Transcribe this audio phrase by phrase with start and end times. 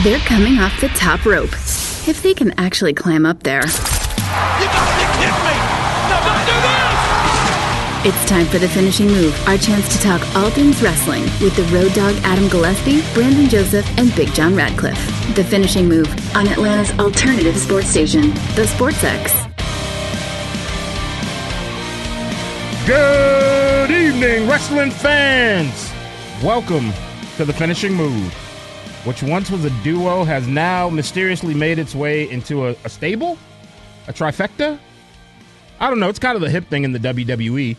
[0.00, 1.52] They're coming off the top rope.
[2.08, 3.60] If they can actually climb up there.
[3.60, 3.68] You
[4.72, 5.54] got to me!
[6.08, 8.14] Don't do this!
[8.14, 11.64] It's time for the finishing move, our chance to talk all things wrestling with the
[11.64, 14.96] road dog Adam Gillespie, Brandon Joseph, and Big John Radcliff.
[15.36, 19.30] The finishing move on Atlanta's alternative sports station, The Sports X.
[22.86, 25.92] Good evening, wrestling fans.
[26.42, 26.94] Welcome
[27.36, 28.34] to the finishing move,
[29.04, 33.36] which once was a duo has now mysteriously made its way into a, a stable,
[34.08, 34.78] a trifecta.
[35.80, 36.08] I don't know.
[36.08, 37.76] It's kind of the hip thing in the WWE,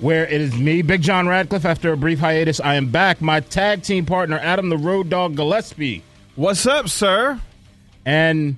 [0.00, 1.64] where it is me, Big John Radcliff.
[1.64, 3.20] After a brief hiatus, I am back.
[3.22, 6.02] My tag team partner, Adam the Road Dog Gillespie,
[6.34, 7.40] What's up, sir?
[8.04, 8.56] and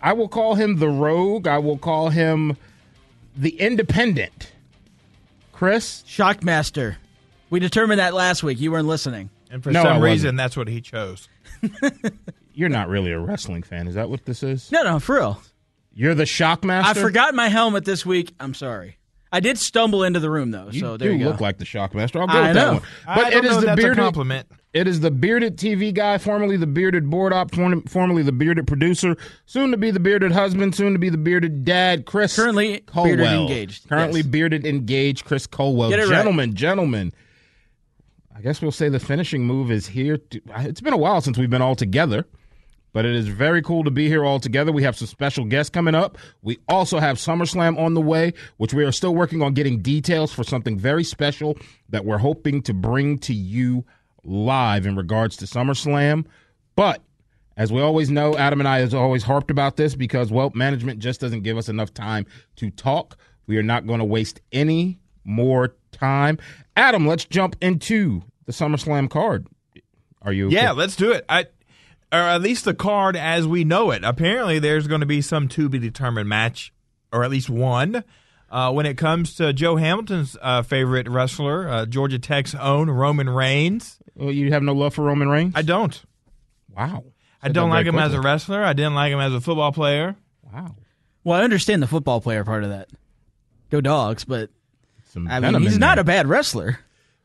[0.00, 1.46] I will call him the Rogue.
[1.48, 2.56] I will call him
[3.36, 4.52] the Independent.
[5.52, 6.96] Chris, Shockmaster.
[7.50, 8.60] We determined that last week.
[8.60, 9.30] You weren't listening.
[9.52, 11.28] And for No, some reason, that's what he chose.
[12.54, 13.86] you're not really a wrestling fan.
[13.86, 14.72] Is that what this is?
[14.72, 15.42] No, no, for real.
[15.94, 16.84] You're the Shockmaster.
[16.84, 18.34] I forgot my helmet this week.
[18.40, 18.96] I'm sorry.
[19.34, 21.30] I did stumble into the room though, You so there do you go.
[21.30, 22.20] look like the Shockmaster.
[22.20, 22.72] I'll go I with that know.
[22.74, 22.82] one.
[23.06, 23.98] I But don't it know the that's a bearded.
[23.98, 24.46] compliment.
[24.74, 28.66] It is the bearded TV guy, formerly the bearded board op, form- formerly the bearded
[28.66, 32.80] producer, soon to be the bearded husband, soon to be the bearded dad, Chris Currently
[32.86, 33.04] Culwell.
[33.16, 33.88] bearded engaged.
[33.88, 34.26] Currently Yes.
[34.28, 35.90] bearded engaged, Chris Culwell.
[35.90, 36.10] Get it right.
[36.10, 37.12] gentlemen, gentlemen.
[38.34, 40.16] I guess we'll say the finishing move is here.
[40.16, 42.26] To, it's been a while since we've been all together,
[42.92, 44.72] but it is very cool to be here all together.
[44.72, 46.16] We have some special guests coming up.
[46.40, 50.32] We also have SummerSlam on the way, which we are still working on getting details
[50.32, 51.56] for something very special
[51.90, 53.84] that we're hoping to bring to you
[54.24, 56.24] live in regards to SummerSlam.
[56.74, 57.02] But
[57.56, 61.00] as we always know, Adam and I has always harped about this because, well, management
[61.00, 62.24] just doesn't give us enough time
[62.56, 63.18] to talk.
[63.46, 66.38] We are not going to waste any more time.
[66.76, 69.46] Adam, let's jump into the SummerSlam card.
[70.22, 70.46] Are you?
[70.46, 70.56] okay?
[70.56, 71.24] Yeah, let's do it.
[71.28, 71.46] I,
[72.12, 74.04] or at least the card as we know it.
[74.04, 76.72] Apparently, there's going to be some to be determined match,
[77.12, 78.04] or at least one.
[78.50, 83.30] Uh, when it comes to Joe Hamilton's uh, favorite wrestler, uh, Georgia Tech's own Roman
[83.30, 85.54] Reigns, Well, you have no love for Roman Reigns?
[85.56, 86.00] I don't.
[86.76, 87.04] wow.
[87.42, 88.62] I don't like very him as a wrestler.
[88.62, 90.14] I didn't like him as a football player.
[90.52, 90.76] Wow.
[91.24, 92.90] Well, I understand the football player part of that.
[93.70, 94.50] Go dogs, but
[95.12, 96.02] Some I mean, he's not there.
[96.02, 96.78] a bad wrestler.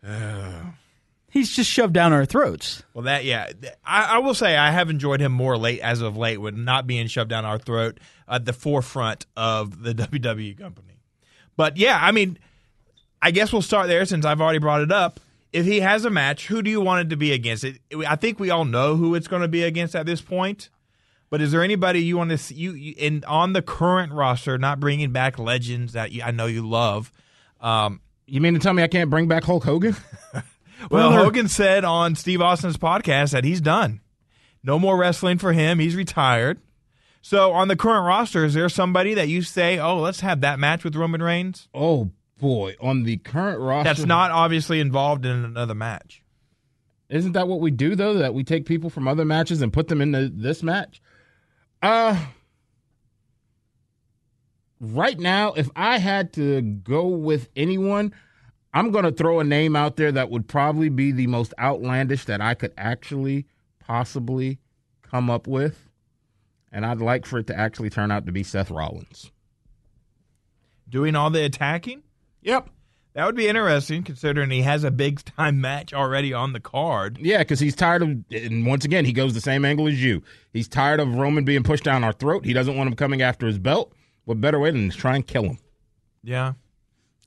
[0.05, 0.61] Uh.
[1.29, 2.83] he's just shoved down our throats.
[2.93, 3.49] Well, that yeah,
[3.85, 6.85] I, I will say I have enjoyed him more late as of late, with not
[6.85, 10.99] being shoved down our throat at the forefront of the WWE company.
[11.55, 12.37] But yeah, I mean,
[13.21, 15.21] I guess we'll start there since I've already brought it up.
[15.53, 17.63] If he has a match, who do you want it to be against?
[17.63, 20.69] It, I think we all know who it's going to be against at this point.
[21.29, 24.57] But is there anybody you want to see you, you in on the current roster,
[24.57, 27.13] not bringing back legends that you, I know you love?
[27.61, 29.95] Um, You mean to tell me I can't bring back Hulk Hogan?
[30.91, 33.99] Well, Well, Hogan said on Steve Austin's podcast that he's done.
[34.63, 35.79] No more wrestling for him.
[35.79, 36.59] He's retired.
[37.23, 40.59] So on the current roster, is there somebody that you say, oh, let's have that
[40.59, 41.67] match with Roman Reigns?
[41.73, 46.21] oh boy, on the current roster, That's not obviously involved in another match.
[47.09, 48.13] Isn't that what we do though?
[48.13, 51.01] That we take people from other matches and put them into this match?
[51.81, 52.23] Uh
[54.79, 58.13] right now, if I had to go with anyone,
[58.73, 62.41] I'm gonna throw a name out there that would probably be the most outlandish that
[62.41, 63.45] I could actually
[63.79, 64.59] possibly
[65.01, 65.89] come up with.
[66.71, 69.31] And I'd like for it to actually turn out to be Seth Rollins.
[70.89, 72.03] Doing all the attacking?
[72.41, 72.69] Yep.
[73.13, 77.17] That would be interesting considering he has a big time match already on the card.
[77.19, 80.21] Yeah, because he's tired of, and once again, he goes the same angle as you.
[80.53, 82.45] He's tired of Roman being pushed down our throat.
[82.45, 83.91] He doesn't want him coming after his belt.
[84.27, 85.57] What better way than to try and kill him?
[86.21, 86.53] Yeah.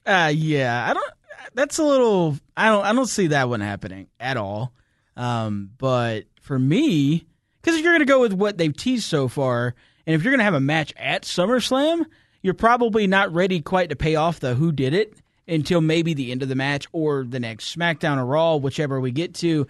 [0.05, 1.13] Uh yeah, I don't.
[1.55, 2.37] That's a little.
[2.55, 2.85] I don't.
[2.85, 4.75] I don't see that one happening at all.
[5.17, 7.25] Um, but for me,
[7.63, 9.75] because if you're going to go with what they've teased so far,
[10.07, 12.05] and if you're going to have a match at SummerSlam,
[12.43, 15.15] you're probably not ready quite to pay off the who did it
[15.49, 19.11] until maybe the end of the match or the next SmackDown or Raw, whichever we
[19.11, 19.67] get to.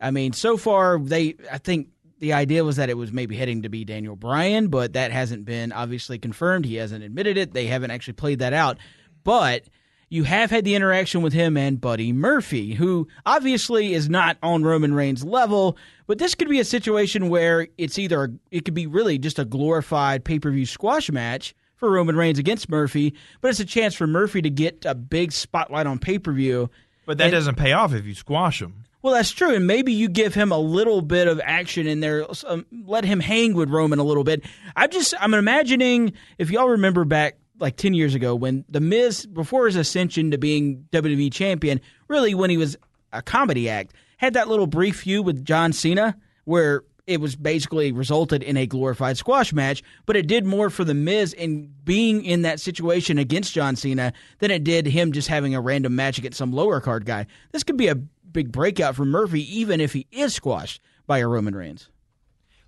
[0.00, 1.36] I mean, so far they.
[1.52, 1.88] I think
[2.24, 5.44] the idea was that it was maybe heading to be Daniel Bryan, but that hasn't
[5.44, 6.64] been obviously confirmed.
[6.64, 7.52] He hasn't admitted it.
[7.52, 8.78] They haven't actually played that out.
[9.24, 9.64] But
[10.08, 14.62] you have had the interaction with him and Buddy Murphy, who obviously is not on
[14.64, 15.76] Roman Reigns' level,
[16.06, 19.44] but this could be a situation where it's either it could be really just a
[19.44, 23.12] glorified pay-per-view squash match for Roman Reigns against Murphy,
[23.42, 26.70] but it's a chance for Murphy to get a big spotlight on pay-per-view.
[27.04, 28.84] But that And- doesn't pay off if you squash him.
[29.04, 32.24] Well, that's true, and maybe you give him a little bit of action in there.
[32.46, 34.42] Um, let him hang with Roman a little bit.
[34.74, 39.26] I'm just, I'm imagining if y'all remember back like ten years ago when the Miz,
[39.26, 42.78] before his ascension to being WWE champion, really when he was
[43.12, 47.92] a comedy act, had that little brief feud with John Cena where it was basically
[47.92, 52.24] resulted in a glorified squash match, but it did more for the Miz in being
[52.24, 56.16] in that situation against John Cena than it did him just having a random match
[56.16, 57.26] against some lower card guy.
[57.52, 57.96] This could be a
[58.34, 61.88] big breakout for Murphy, even if he is squashed by a Roman Reigns.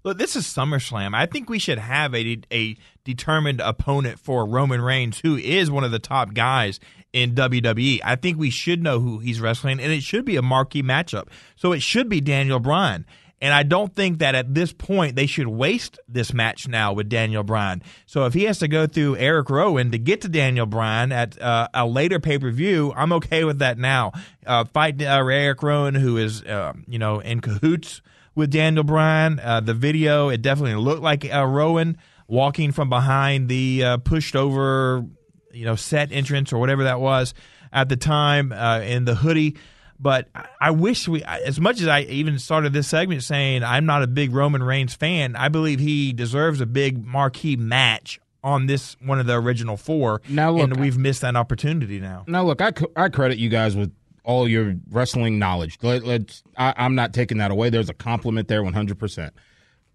[0.03, 1.17] Look, this is SummerSlam.
[1.17, 5.83] I think we should have a, a determined opponent for Roman Reigns, who is one
[5.83, 6.79] of the top guys
[7.13, 8.01] in WWE.
[8.05, 11.27] I think we should know who he's wrestling, and it should be a marquee matchup.
[11.57, 13.05] So it should be Daniel Bryan.
[13.41, 17.09] And I don't think that at this point they should waste this match now with
[17.09, 17.83] Daniel Bryan.
[18.06, 21.41] So if he has to go through Eric Rowan to get to Daniel Bryan at
[21.41, 24.12] uh, a later pay per view, I'm okay with that now.
[24.47, 28.00] Uh, fight uh, Eric Rowan, who is uh, you know in cahoots
[28.35, 29.38] with Daniel Bryan.
[29.38, 31.99] Uh, the video it definitely looked like uh, Rowan
[32.29, 35.05] walking from behind the pushed over
[35.53, 37.35] you know set entrance or whatever that was
[37.71, 39.56] at the time in the hoodie.
[39.99, 40.29] But
[40.61, 44.07] I wish we, as much as I even started this segment saying I'm not a
[44.07, 49.19] big Roman Reigns fan, I believe he deserves a big marquee match on this one
[49.19, 50.23] of the original four.
[50.29, 52.25] Now look, and we've missed that opportunity now.
[52.27, 55.79] Now look, I, I credit you guys with all your wrestling knowledge.
[55.83, 57.71] Let, us I, I'm not taking that away.
[57.71, 58.99] There's a compliment there, 100.
[58.99, 59.33] percent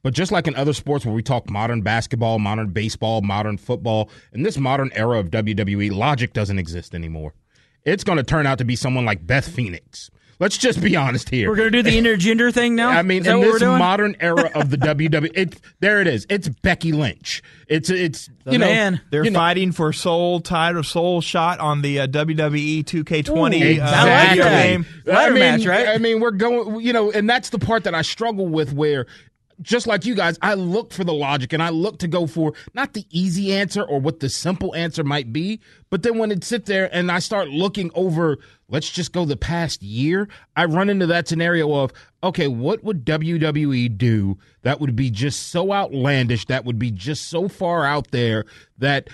[0.04, 4.10] but just like in other sports where we talk modern basketball, modern baseball, modern football,
[4.34, 7.34] in this modern era of WWE, logic doesn't exist anymore
[7.86, 10.12] it's going to turn out to be someone like Beth Phoenix.
[10.42, 11.52] Let's just be honest here.
[11.52, 12.90] We're going to do the intergender thing now.
[12.98, 16.26] I mean, in this modern era of the WWE, it there it is.
[16.32, 17.44] It's Becky Lynch.
[17.68, 18.94] It's it's the you man.
[18.94, 19.74] know they're you fighting know.
[19.74, 24.42] for soul title, soul shot on the uh, WWE 2K20 Ooh, exactly.
[24.42, 24.86] uh, game.
[25.06, 25.88] Ladder I mean, match, right?
[25.90, 29.06] I mean, we're going, you know, and that's the part that I struggle with, where
[29.62, 32.54] just like you guys, I look for the logic and I look to go for
[32.74, 35.60] not the easy answer or what the simple answer might be,
[35.90, 38.38] but then when it sit there and I start looking over,
[38.70, 41.92] let's just go the past year, I run into that scenario of,
[42.24, 47.30] okay, what would WWE do that would be just so outlandish, that would be just
[47.30, 48.46] so far out there
[48.78, 49.10] that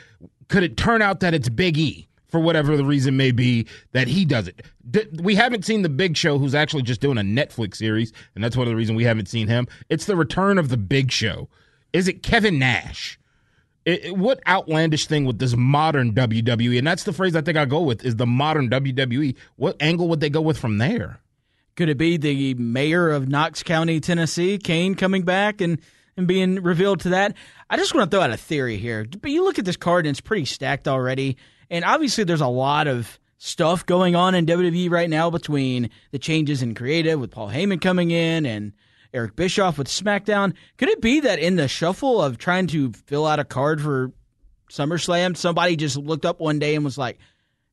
[0.47, 2.07] could it turn out that it's Big E?
[2.37, 4.63] For whatever the reason may be that he does it.
[4.87, 8.43] D- we haven't seen the Big Show, who's actually just doing a Netflix series, and
[8.43, 9.67] that's one of the reasons we haven't seen him.
[9.89, 11.49] It's the return of the Big Show.
[11.93, 13.19] Is it Kevin Nash?
[13.85, 16.77] It, it, what outlandish thing with this modern WWE?
[16.77, 19.35] And that's the phrase I think I go with is the modern WWE.
[19.55, 21.19] What angle would they go with from there?
[21.75, 25.81] Could it be the mayor of Knox County, Tennessee, Kane, coming back and,
[26.15, 27.35] and being revealed to that?
[27.67, 29.05] I just want to throw out a theory here.
[29.05, 31.37] But you look at this card and it's pretty stacked already.
[31.69, 36.19] And obviously, there's a lot of stuff going on in WWE right now between the
[36.19, 38.73] changes in creative with Paul Heyman coming in and
[39.13, 40.53] Eric Bischoff with SmackDown.
[40.77, 44.11] Could it be that in the shuffle of trying to fill out a card for
[44.71, 47.17] SummerSlam, somebody just looked up one day and was like,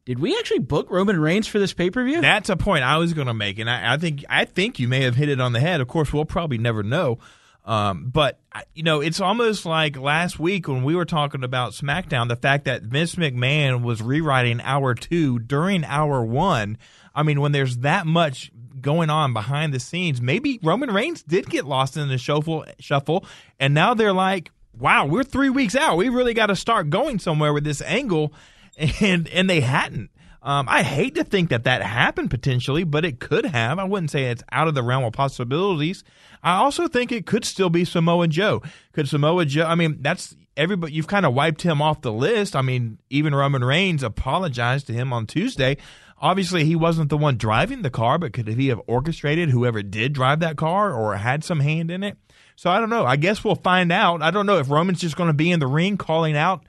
[0.05, 2.21] did we actually book Roman Reigns for this pay per view?
[2.21, 4.87] That's a point I was going to make, and I, I, think I think you
[4.87, 5.81] may have hit it on the head.
[5.81, 7.19] Of course, we'll probably never know.
[7.65, 8.39] Um, but
[8.75, 12.67] you know, it's almost like last week when we were talking about SmackDown, the fact
[12.67, 16.77] that Vince McMahon was rewriting hour two during hour one.
[17.15, 21.49] I mean, when there's that much going on behind the scenes, maybe Roman Reigns did
[21.49, 23.25] get lost in the shuffle, shuffle,
[23.59, 25.97] and now they're like, "Wow, we're three weeks out.
[25.97, 28.35] We really got to start going somewhere with this angle,"
[29.01, 30.11] and and they hadn't.
[30.45, 33.79] Um, I hate to think that that happened potentially, but it could have.
[33.79, 36.05] I wouldn't say it's out of the realm of possibilities.
[36.43, 38.61] I also think it could still be Samoa Joe.
[38.93, 39.65] Could Samoa Joe?
[39.65, 40.93] I mean, that's everybody.
[40.93, 42.55] You've kind of wiped him off the list.
[42.55, 45.79] I mean, even Roman Reigns apologized to him on Tuesday.
[46.21, 50.13] Obviously, he wasn't the one driving the car, but could he have orchestrated whoever did
[50.13, 52.19] drive that car or had some hand in it?
[52.55, 53.07] So I don't know.
[53.07, 54.21] I guess we'll find out.
[54.21, 56.67] I don't know if Roman's just going to be in the ring calling out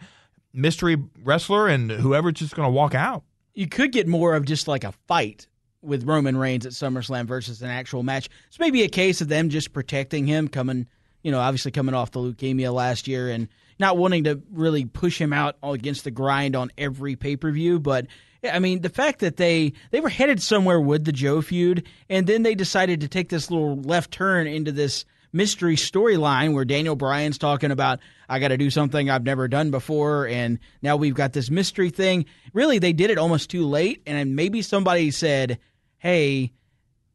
[0.54, 3.24] mystery wrestler and whoever's just going to walk out
[3.56, 5.48] you could get more of just like a fight
[5.82, 8.30] with Roman Reigns at SummerSlam versus an actual match.
[8.48, 10.88] It's maybe a case of them just protecting him, coming,
[11.24, 13.48] you know, obviously coming off the leukemia last year and
[13.80, 17.80] not wanting to really push him out against the grind on every pay per view.
[17.80, 18.08] But
[18.44, 22.28] I mean, the fact that they they were headed somewhere with the Joe feud, and
[22.28, 26.96] then they decided to take this little left turn into this mystery storyline where Daniel
[26.96, 28.00] Bryan's talking about
[28.30, 31.90] I got to do something I've never done before, and now we've got this mystery
[31.90, 32.26] thing.
[32.54, 35.60] Really, they did it almost too late, and maybe somebody said,
[35.98, 36.54] "Hey,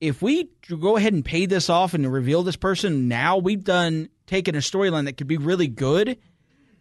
[0.01, 4.11] if we go ahead and pay this off and reveal this person now, we've done
[4.27, 6.19] taken a storyline that could be really good."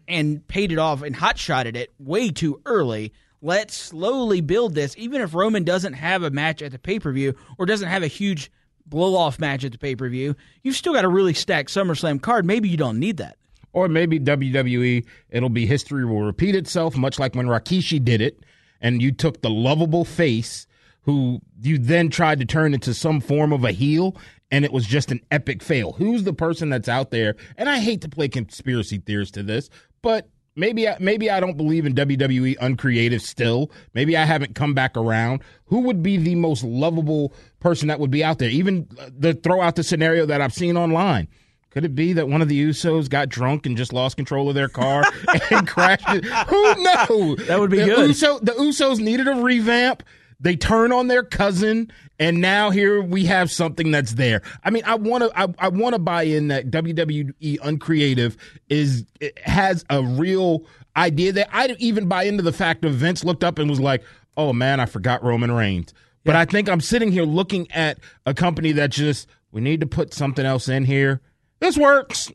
[0.07, 4.95] And paid it off and hot shotted it way too early let's slowly build this.
[4.97, 8.03] Even if Roman doesn't have a match at the pay per view or doesn't have
[8.03, 8.51] a huge
[8.89, 12.21] blow off match at the pay per view, you've still got a really stacked SummerSlam
[12.21, 12.45] card.
[12.45, 13.37] Maybe you don't need that.
[13.71, 18.39] Or maybe WWE, it'll be history will repeat itself, much like when Rikishi did it,
[18.81, 20.65] and you took the lovable face
[21.03, 24.15] who you then tried to turn into some form of a heel,
[24.51, 25.93] and it was just an epic fail.
[25.93, 27.35] Who's the person that's out there?
[27.57, 29.69] And I hate to play conspiracy theories to this,
[30.01, 30.29] but
[30.59, 33.71] maybe I, maybe I don't believe in WWE uncreative still.
[33.93, 35.41] Maybe I haven't come back around.
[35.65, 38.49] Who would be the most lovable person that would be out there?
[38.49, 41.27] Even uh, the throw out the scenario that I've seen online.
[41.71, 44.55] Could it be that one of the Usos got drunk and just lost control of
[44.55, 45.03] their car
[45.51, 46.25] and crashed it?
[46.25, 47.47] Who knows?
[47.47, 48.07] That would be the good.
[48.07, 50.03] Uso, the Usos needed a revamp.
[50.39, 54.41] They turn on their cousin, and now here we have something that's there.
[54.63, 58.35] I mean, I want to, I, I want to buy in that WWE Uncreative
[58.67, 59.05] is
[59.43, 63.57] has a real idea that I even buy into the fact of Vince looked up
[63.57, 64.03] and was like,
[64.35, 65.93] "Oh man, I forgot Roman Reigns."
[66.25, 69.87] But I think I'm sitting here looking at a company that just we need to
[69.87, 71.21] put something else in here.
[71.59, 72.31] This works.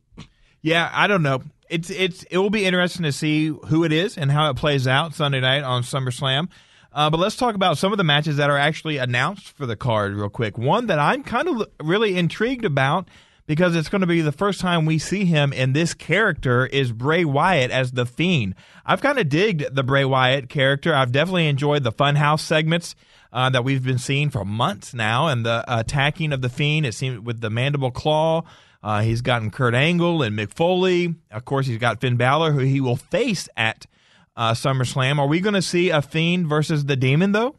[0.63, 1.43] Yeah, I don't know.
[1.69, 4.87] It's it's it will be interesting to see who it is and how it plays
[4.87, 6.49] out Sunday night on SummerSlam.
[6.95, 9.75] Uh, but let's talk about some of the matches that are actually announced for the
[9.75, 10.57] card real quick.
[10.57, 13.09] One that I'm kind of really intrigued about
[13.47, 16.93] because it's going to be the first time we see him in this character is
[16.93, 18.55] Bray Wyatt as the Fiend.
[18.87, 20.95] I've kind of digged the Bray Wyatt character.
[20.95, 22.95] I've definitely enjoyed the Funhouse segments
[23.33, 26.87] uh, that we've been seeing for months now, and the attacking of the Fiend.
[26.87, 28.45] It seems with the mandible claw.
[28.83, 31.15] Uh, he's gotten Kurt Angle and Mick Foley.
[31.31, 33.87] Of course, he's got Finn Balor, who he will face at
[34.37, 35.19] uh, SummerSlam.
[35.19, 37.55] Are we going to see a Fiend versus the Demon, though?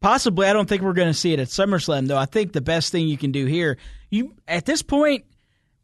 [0.00, 2.18] Possibly, I don't think we're going to see it at SummerSlam though.
[2.18, 3.78] I think the best thing you can do here,
[4.10, 5.24] you at this point,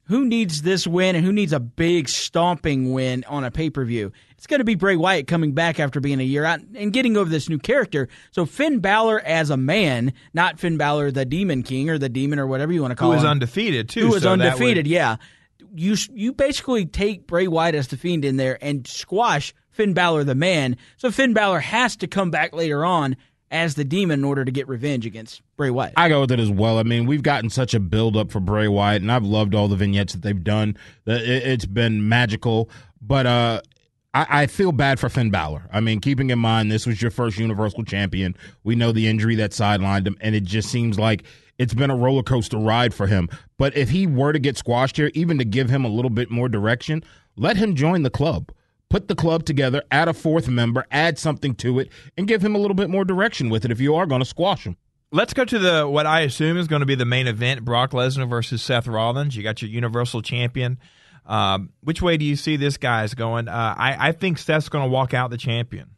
[0.04, 3.84] who needs this win and who needs a big stomping win on a pay per
[3.84, 4.12] view?
[4.36, 7.16] It's going to be Bray Wyatt coming back after being a year out and getting
[7.16, 8.08] over this new character.
[8.32, 12.38] So Finn Balor as a man, not Finn Balor the Demon King or the Demon
[12.38, 14.08] or whatever you want to call Who is him, undefeated too?
[14.08, 14.84] who is so undefeated.
[14.86, 15.16] would- Yeah,
[15.74, 20.24] you you basically take Bray Wyatt as the Fiend in there and squash Finn Balor
[20.24, 20.76] the man.
[20.96, 23.16] So Finn Balor has to come back later on
[23.50, 25.94] as the Demon in order to get revenge against Bray Wyatt.
[25.96, 26.78] I go with it as well.
[26.78, 29.68] I mean, we've gotten such a build up for Bray Wyatt, and I've loved all
[29.68, 30.76] the vignettes that they've done.
[31.06, 32.70] It- It's been magical,
[33.02, 33.60] but uh,
[34.14, 35.68] I, I feel bad for Finn Balor.
[35.70, 38.34] I mean, keeping in mind this was your first Universal Champion.
[38.64, 41.24] We know the injury that sidelined him, and it just seems like
[41.58, 43.28] it's been a roller coaster ride for him.
[43.58, 46.30] But if he were to get squashed here, even to give him a little bit
[46.30, 47.04] more direction,
[47.36, 48.50] let him join the club.
[48.92, 52.54] Put the club together, add a fourth member, add something to it, and give him
[52.54, 54.76] a little bit more direction with it if you are going to squash him.
[55.10, 57.92] Let's go to the what I assume is going to be the main event: Brock
[57.92, 59.34] Lesnar versus Seth Rollins.
[59.34, 60.78] You got your Universal Champion.
[61.24, 63.48] Um, which way do you see this guy's going?
[63.48, 65.92] Uh, I, I think Seth's going to walk out the champion.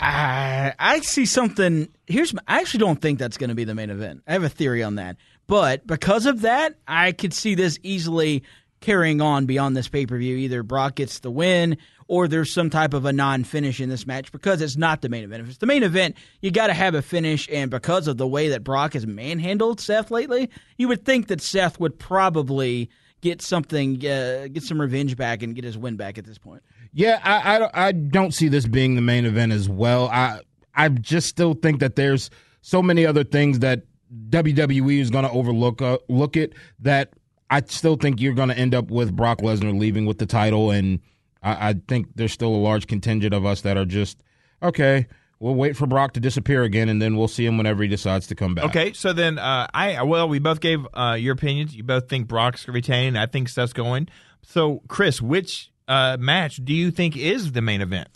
[0.00, 1.88] I I see something.
[2.08, 4.24] Here's I actually don't think that's going to be the main event.
[4.26, 8.42] I have a theory on that, but because of that, I could see this easily
[8.82, 10.36] carrying on beyond this pay per view.
[10.36, 14.06] Either Brock gets the win, or there's some type of a non finish in this
[14.06, 15.42] match because it's not the main event.
[15.44, 18.26] If it's the main event, you got to have a finish, and because of the
[18.26, 22.90] way that Brock has manhandled Seth lately, you would think that Seth would probably
[23.22, 26.62] get something, uh, get some revenge back, and get his win back at this point.
[26.92, 30.08] Yeah, I, I don't- I don't see this being the main event as well.
[30.08, 30.40] I
[30.74, 32.30] I just still think that there's
[32.62, 33.82] so many other things that
[34.30, 37.12] WWE is going to overlook uh, look it that
[37.52, 40.70] I still think you're going to end up with Brock Lesnar leaving with the title,
[40.70, 41.00] and
[41.42, 44.22] I, I think there's still a large contingent of us that are just
[44.62, 45.06] okay.
[45.38, 48.28] We'll wait for Brock to disappear again, and then we'll see him whenever he decides
[48.28, 48.64] to come back.
[48.66, 51.76] Okay, so then uh, I well, we both gave uh, your opinions.
[51.76, 53.16] You both think Brock's retaining.
[53.16, 54.08] I think Seth's going.
[54.42, 58.08] So, Chris, which uh, match do you think is the main event?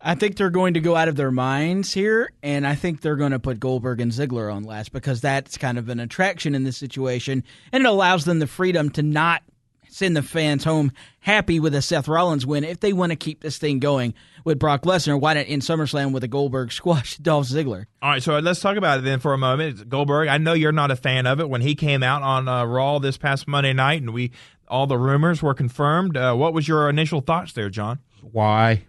[0.00, 3.16] I think they're going to go out of their minds here, and I think they're
[3.16, 6.62] going to put Goldberg and Ziggler on last because that's kind of an attraction in
[6.62, 9.42] this situation, and it allows them the freedom to not
[9.88, 13.40] send the fans home happy with a Seth Rollins win if they want to keep
[13.40, 14.14] this thing going
[14.44, 15.20] with Brock Lesnar.
[15.20, 17.86] Why not in SummerSlam with a Goldberg squash Dolph Ziggler?
[18.00, 19.88] All right, so let's talk about it then for a moment.
[19.88, 21.48] Goldberg, I know you're not a fan of it.
[21.48, 24.30] When he came out on uh, Raw this past Monday night, and we
[24.68, 26.16] all the rumors were confirmed.
[26.16, 27.98] Uh, what was your initial thoughts there, John?
[28.20, 28.84] Why?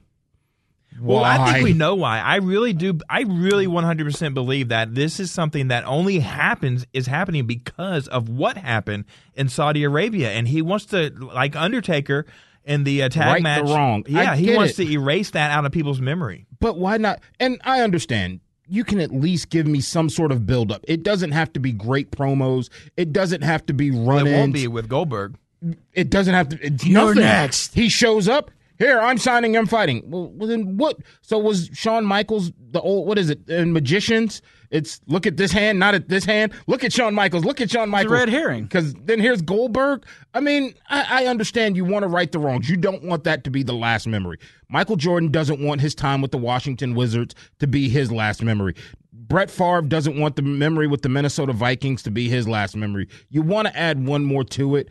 [1.01, 2.19] Well, I think we know why.
[2.19, 2.99] I really do.
[3.09, 8.27] I really 100% believe that this is something that only happens is happening because of
[8.29, 9.05] what happened
[9.35, 12.25] in Saudi Arabia, and he wants to like Undertaker
[12.65, 13.63] in the uh, tag Right the match.
[13.69, 14.03] wrong.
[14.07, 14.85] I Yeah, he wants it.
[14.85, 16.45] to erase that out of people's memory.
[16.59, 17.21] But why not?
[17.39, 18.41] And I understand.
[18.67, 20.83] You can at least give me some sort of build up.
[20.87, 22.69] It doesn't have to be great promos.
[22.97, 25.35] It doesn't have to be run It won't be with Goldberg.
[25.93, 26.59] It doesn't have to.
[26.61, 27.23] It's You're nothing.
[27.23, 27.73] next.
[27.73, 28.51] He shows up.
[28.79, 29.57] Here, I'm signing.
[29.57, 30.03] I'm fighting.
[30.05, 30.97] Well, then what?
[31.21, 33.07] So was Shawn Michaels the old?
[33.07, 33.49] What is it?
[33.49, 36.53] In magicians, it's look at this hand, not at this hand.
[36.65, 37.43] Look at Shawn Michaels.
[37.43, 38.13] Look at Shawn Michaels.
[38.13, 38.63] red herring.
[38.63, 40.05] Because then here's Goldberg.
[40.33, 42.69] I mean, I, I understand you want to right the wrongs.
[42.69, 44.39] You don't want that to be the last memory.
[44.69, 48.75] Michael Jordan doesn't want his time with the Washington Wizards to be his last memory.
[49.11, 53.09] Brett Favre doesn't want the memory with the Minnesota Vikings to be his last memory.
[53.29, 54.89] You want to add one more to it.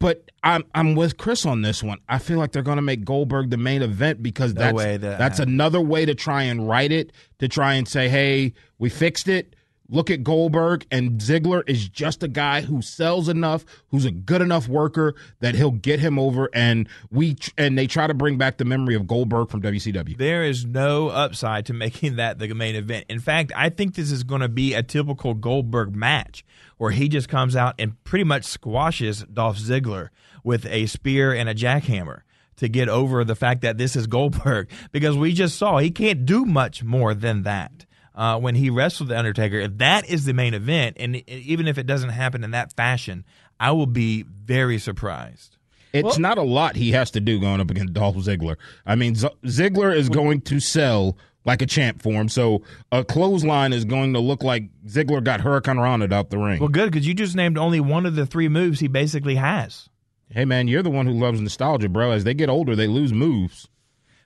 [0.00, 1.98] But I'm I'm with Chris on this one.
[2.08, 4.96] I feel like they're going to make Goldberg the main event because No that's way
[4.96, 8.88] that that's another way to try and write it to try and say, "Hey, we
[8.88, 9.54] fixed it."
[9.92, 14.40] Look at Goldberg and Ziggler is just a guy who sells enough, who's a good
[14.40, 16.48] enough worker that he'll get him over.
[16.54, 20.16] And we and they try to bring back the memory of Goldberg from WCW.
[20.16, 23.06] There is no upside to making that the main event.
[23.08, 26.44] In fact, I think this is going to be a typical Goldberg match
[26.78, 30.10] where he just comes out and pretty much squashes Dolph Ziggler
[30.44, 32.20] with a spear and a jackhammer
[32.56, 36.24] to get over the fact that this is Goldberg because we just saw he can't
[36.24, 37.86] do much more than that.
[38.20, 41.78] Uh, when he wrestled the Undertaker, if that is the main event, and even if
[41.78, 43.24] it doesn't happen in that fashion,
[43.58, 45.56] I will be very surprised.
[45.94, 48.56] It's not a lot he has to do going up against Dolph Ziggler.
[48.84, 52.28] I mean, Z- Ziggler is going to sell like a champ for him.
[52.28, 52.62] So
[52.92, 56.60] a clothesline is going to look like Ziggler got Hurricane Ronald out the ring.
[56.60, 59.88] Well, good because you just named only one of the three moves he basically has.
[60.28, 62.10] hey, man, you're the one who loves nostalgia, bro.
[62.10, 63.66] As they get older, they lose moves.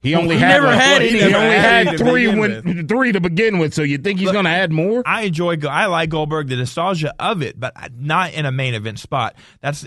[0.05, 1.23] He only he had never like- had he any.
[1.23, 3.75] only He never had had any three begin when three to begin with.
[3.75, 5.03] So you think he's going to add more?
[5.07, 5.57] I enjoy.
[5.69, 9.35] I like Goldberg, the nostalgia of it, but not in a main event spot.
[9.61, 9.85] That's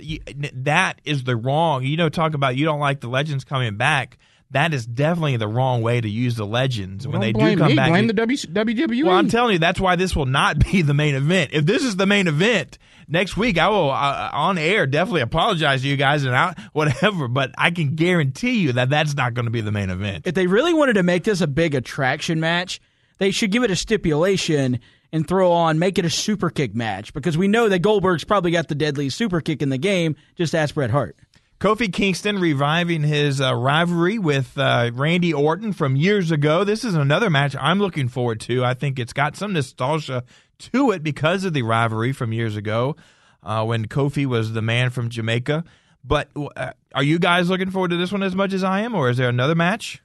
[0.54, 1.84] that is the wrong.
[1.84, 4.18] You know, talk about you don't like the legends coming back.
[4.51, 7.68] That is definitely the wrong way to use the legends when Don't they do come
[7.68, 7.75] me.
[7.75, 7.89] back.
[7.89, 9.04] Blame the w- WWE.
[9.04, 11.51] well, I'm telling you, that's why this will not be the main event.
[11.54, 12.77] If this is the main event
[13.10, 17.27] next week, I will uh, on air definitely apologize to you guys and I, whatever.
[17.27, 20.25] But I can guarantee you that that's not going to be the main event.
[20.25, 22.80] If they really wanted to make this a big attraction match,
[23.18, 24.80] they should give it a stipulation
[25.12, 28.51] and throw on make it a super kick match because we know that Goldberg's probably
[28.51, 30.16] got the deadliest super kick in the game.
[30.36, 31.16] Just ask Bret Hart.
[31.60, 36.64] Kofi Kingston reviving his uh, rivalry with uh, Randy Orton from years ago.
[36.64, 38.64] This is another match I'm looking forward to.
[38.64, 40.24] I think it's got some nostalgia
[40.60, 42.96] to it because of the rivalry from years ago
[43.42, 45.64] uh, when Kofi was the man from Jamaica.
[46.04, 48.93] But uh, are you guys looking forward to this one as much as I am,
[48.93, 50.04] or is there another match?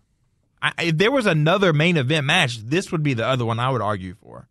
[0.63, 3.69] I, if there was another main event match, this would be the other one I
[3.69, 4.49] would argue for.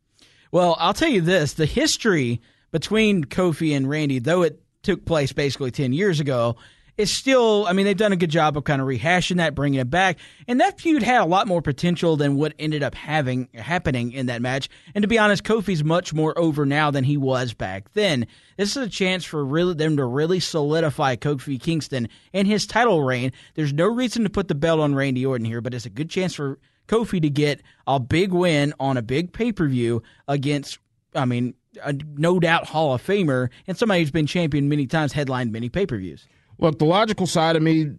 [0.51, 5.33] Well, I'll tell you this: the history between Kofi and Randy, though it took place
[5.33, 6.57] basically ten years ago,
[7.01, 7.65] is still.
[7.67, 10.19] I mean, they've done a good job of kind of rehashing that, bringing it back,
[10.47, 14.27] and that feud had a lot more potential than what ended up having happening in
[14.27, 14.69] that match.
[14.95, 18.27] And to be honest, Kofi's much more over now than he was back then.
[18.57, 23.03] This is a chance for really them to really solidify Kofi Kingston and his title
[23.03, 23.31] reign.
[23.55, 26.09] There's no reason to put the belt on Randy Orton here, but it's a good
[26.09, 30.77] chance for Kofi to get a big win on a big pay per view against,
[31.15, 35.13] I mean, a no doubt Hall of Famer and somebody who's been champion many times,
[35.13, 36.27] headlined many pay per views.
[36.61, 37.91] Look, the logical side of me,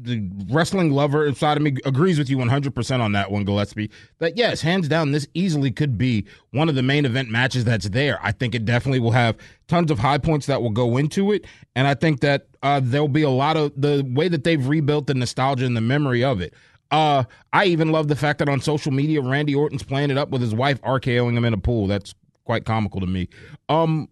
[0.00, 3.90] the wrestling lover side of me agrees with you 100% on that one, Gillespie.
[4.18, 7.88] That, yes, hands down, this easily could be one of the main event matches that's
[7.88, 8.18] there.
[8.22, 11.44] I think it definitely will have tons of high points that will go into it.
[11.74, 15.06] And I think that uh, there'll be a lot of the way that they've rebuilt
[15.06, 16.54] the nostalgia and the memory of it.
[16.90, 20.28] Uh, I even love the fact that on social media, Randy Orton's playing it up
[20.28, 21.88] with his wife RKOing him in a pool.
[21.88, 23.28] That's quite comical to me.
[23.68, 24.08] Um,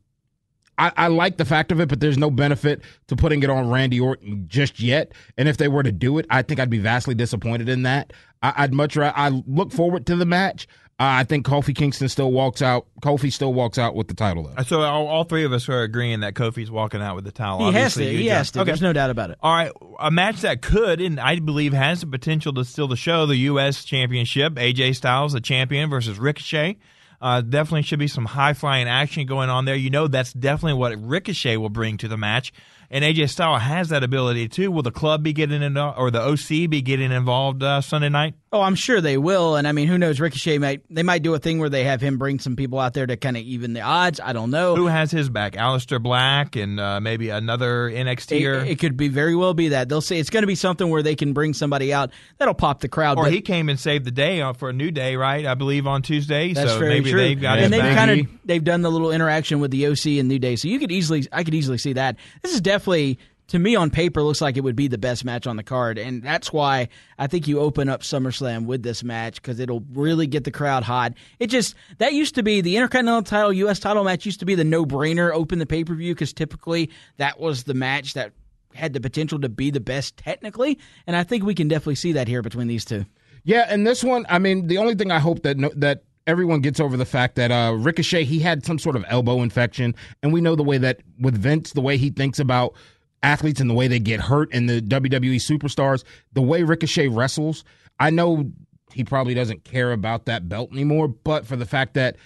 [0.78, 3.68] I, I like the fact of it, but there's no benefit to putting it on
[3.70, 5.12] Randy Orton just yet.
[5.36, 8.12] And if they were to do it, I think I'd be vastly disappointed in that.
[8.42, 9.16] I, I'd much rather.
[9.16, 10.66] I look forward to the match.
[11.00, 12.86] Uh, I think Kofi Kingston still walks out.
[13.00, 14.62] Kofi still walks out with the title though.
[14.62, 17.66] So all, all three of us are agreeing that Kofi's walking out with the title.
[17.66, 18.04] He has to.
[18.04, 18.60] He just- has to.
[18.60, 18.66] Okay.
[18.66, 19.38] There's no doubt about it.
[19.40, 22.96] All right, a match that could and I believe has the potential to steal the
[22.96, 23.84] show, the U.S.
[23.84, 24.54] Championship.
[24.54, 26.76] AJ Styles, the champion, versus Ricochet.
[27.22, 29.76] Uh, definitely should be some high flying action going on there.
[29.76, 32.52] You know that's definitely what Ricochet will bring to the match,
[32.92, 34.70] and AJ Styles has that ability too.
[34.70, 38.34] Will the club be getting in, or the OC be getting involved uh, Sunday night?
[38.52, 39.56] Oh, I'm sure they will.
[39.56, 40.20] And I mean, who knows?
[40.20, 42.92] Ricochet might they might do a thing where they have him bring some people out
[42.92, 44.20] there to kind of even the odds.
[44.22, 44.76] I don't know.
[44.76, 45.54] Who has his back?
[45.54, 49.88] Aleister Black and uh, maybe another NXT It, it could be very well be that
[49.88, 52.80] they'll say it's going to be something where they can bring somebody out that'll pop
[52.80, 53.16] the crowd.
[53.16, 55.46] Or but he came and saved the day uh, for a new day, right?
[55.46, 56.52] I believe on Tuesday.
[56.52, 57.20] that's so very maybe true.
[57.20, 59.86] they've got Yeah, his and they've kind of they've done the little interaction with the
[59.86, 62.16] OC and New Day, so you could easily I could easily see that.
[62.42, 65.46] This is definitely to me on paper looks like it would be the best match
[65.46, 69.36] on the card, and that's why I think you open up SummerSlam with this match
[69.36, 71.14] because it'll really get the crowd hot.
[71.38, 73.78] It just that used to be the Intercontinental title, U.S.
[73.78, 76.90] title match used to be the no brainer open the pay per view because typically
[77.18, 78.32] that was the match that
[78.74, 82.12] had the potential to be the best technically, and I think we can definitely see
[82.12, 83.04] that here between these two.
[83.44, 86.60] Yeah, and this one, I mean, the only thing I hope that no, that everyone
[86.60, 90.32] gets over the fact that uh, Ricochet he had some sort of elbow infection, and
[90.32, 92.74] we know the way that with Vince, the way he thinks about
[93.22, 97.64] athletes and the way they get hurt and the WWE superstars, the way Ricochet wrestles.
[98.00, 98.50] I know
[98.92, 102.16] he probably doesn't care about that belt anymore, but for the fact that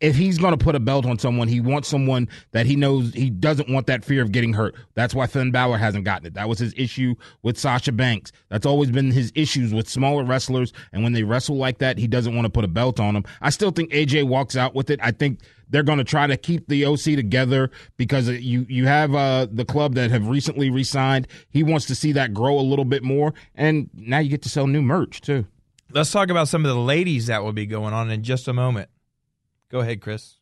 [0.00, 3.12] if he's going to put a belt on someone, he wants someone that he knows
[3.14, 4.74] he doesn't want that fear of getting hurt.
[4.94, 6.34] That's why Finn Balor hasn't gotten it.
[6.34, 8.32] That was his issue with Sasha Banks.
[8.48, 10.72] That's always been his issues with smaller wrestlers.
[10.92, 13.24] And when they wrestle like that, he doesn't want to put a belt on them.
[13.40, 15.00] I still think AJ walks out with it.
[15.02, 19.14] I think they're going to try to keep the OC together because you you have
[19.14, 21.28] uh, the club that have recently re-signed.
[21.50, 24.48] He wants to see that grow a little bit more, and now you get to
[24.48, 25.46] sell new merch too.
[25.90, 28.52] Let's talk about some of the ladies that will be going on in just a
[28.52, 28.90] moment.
[29.70, 30.34] Go ahead, Chris.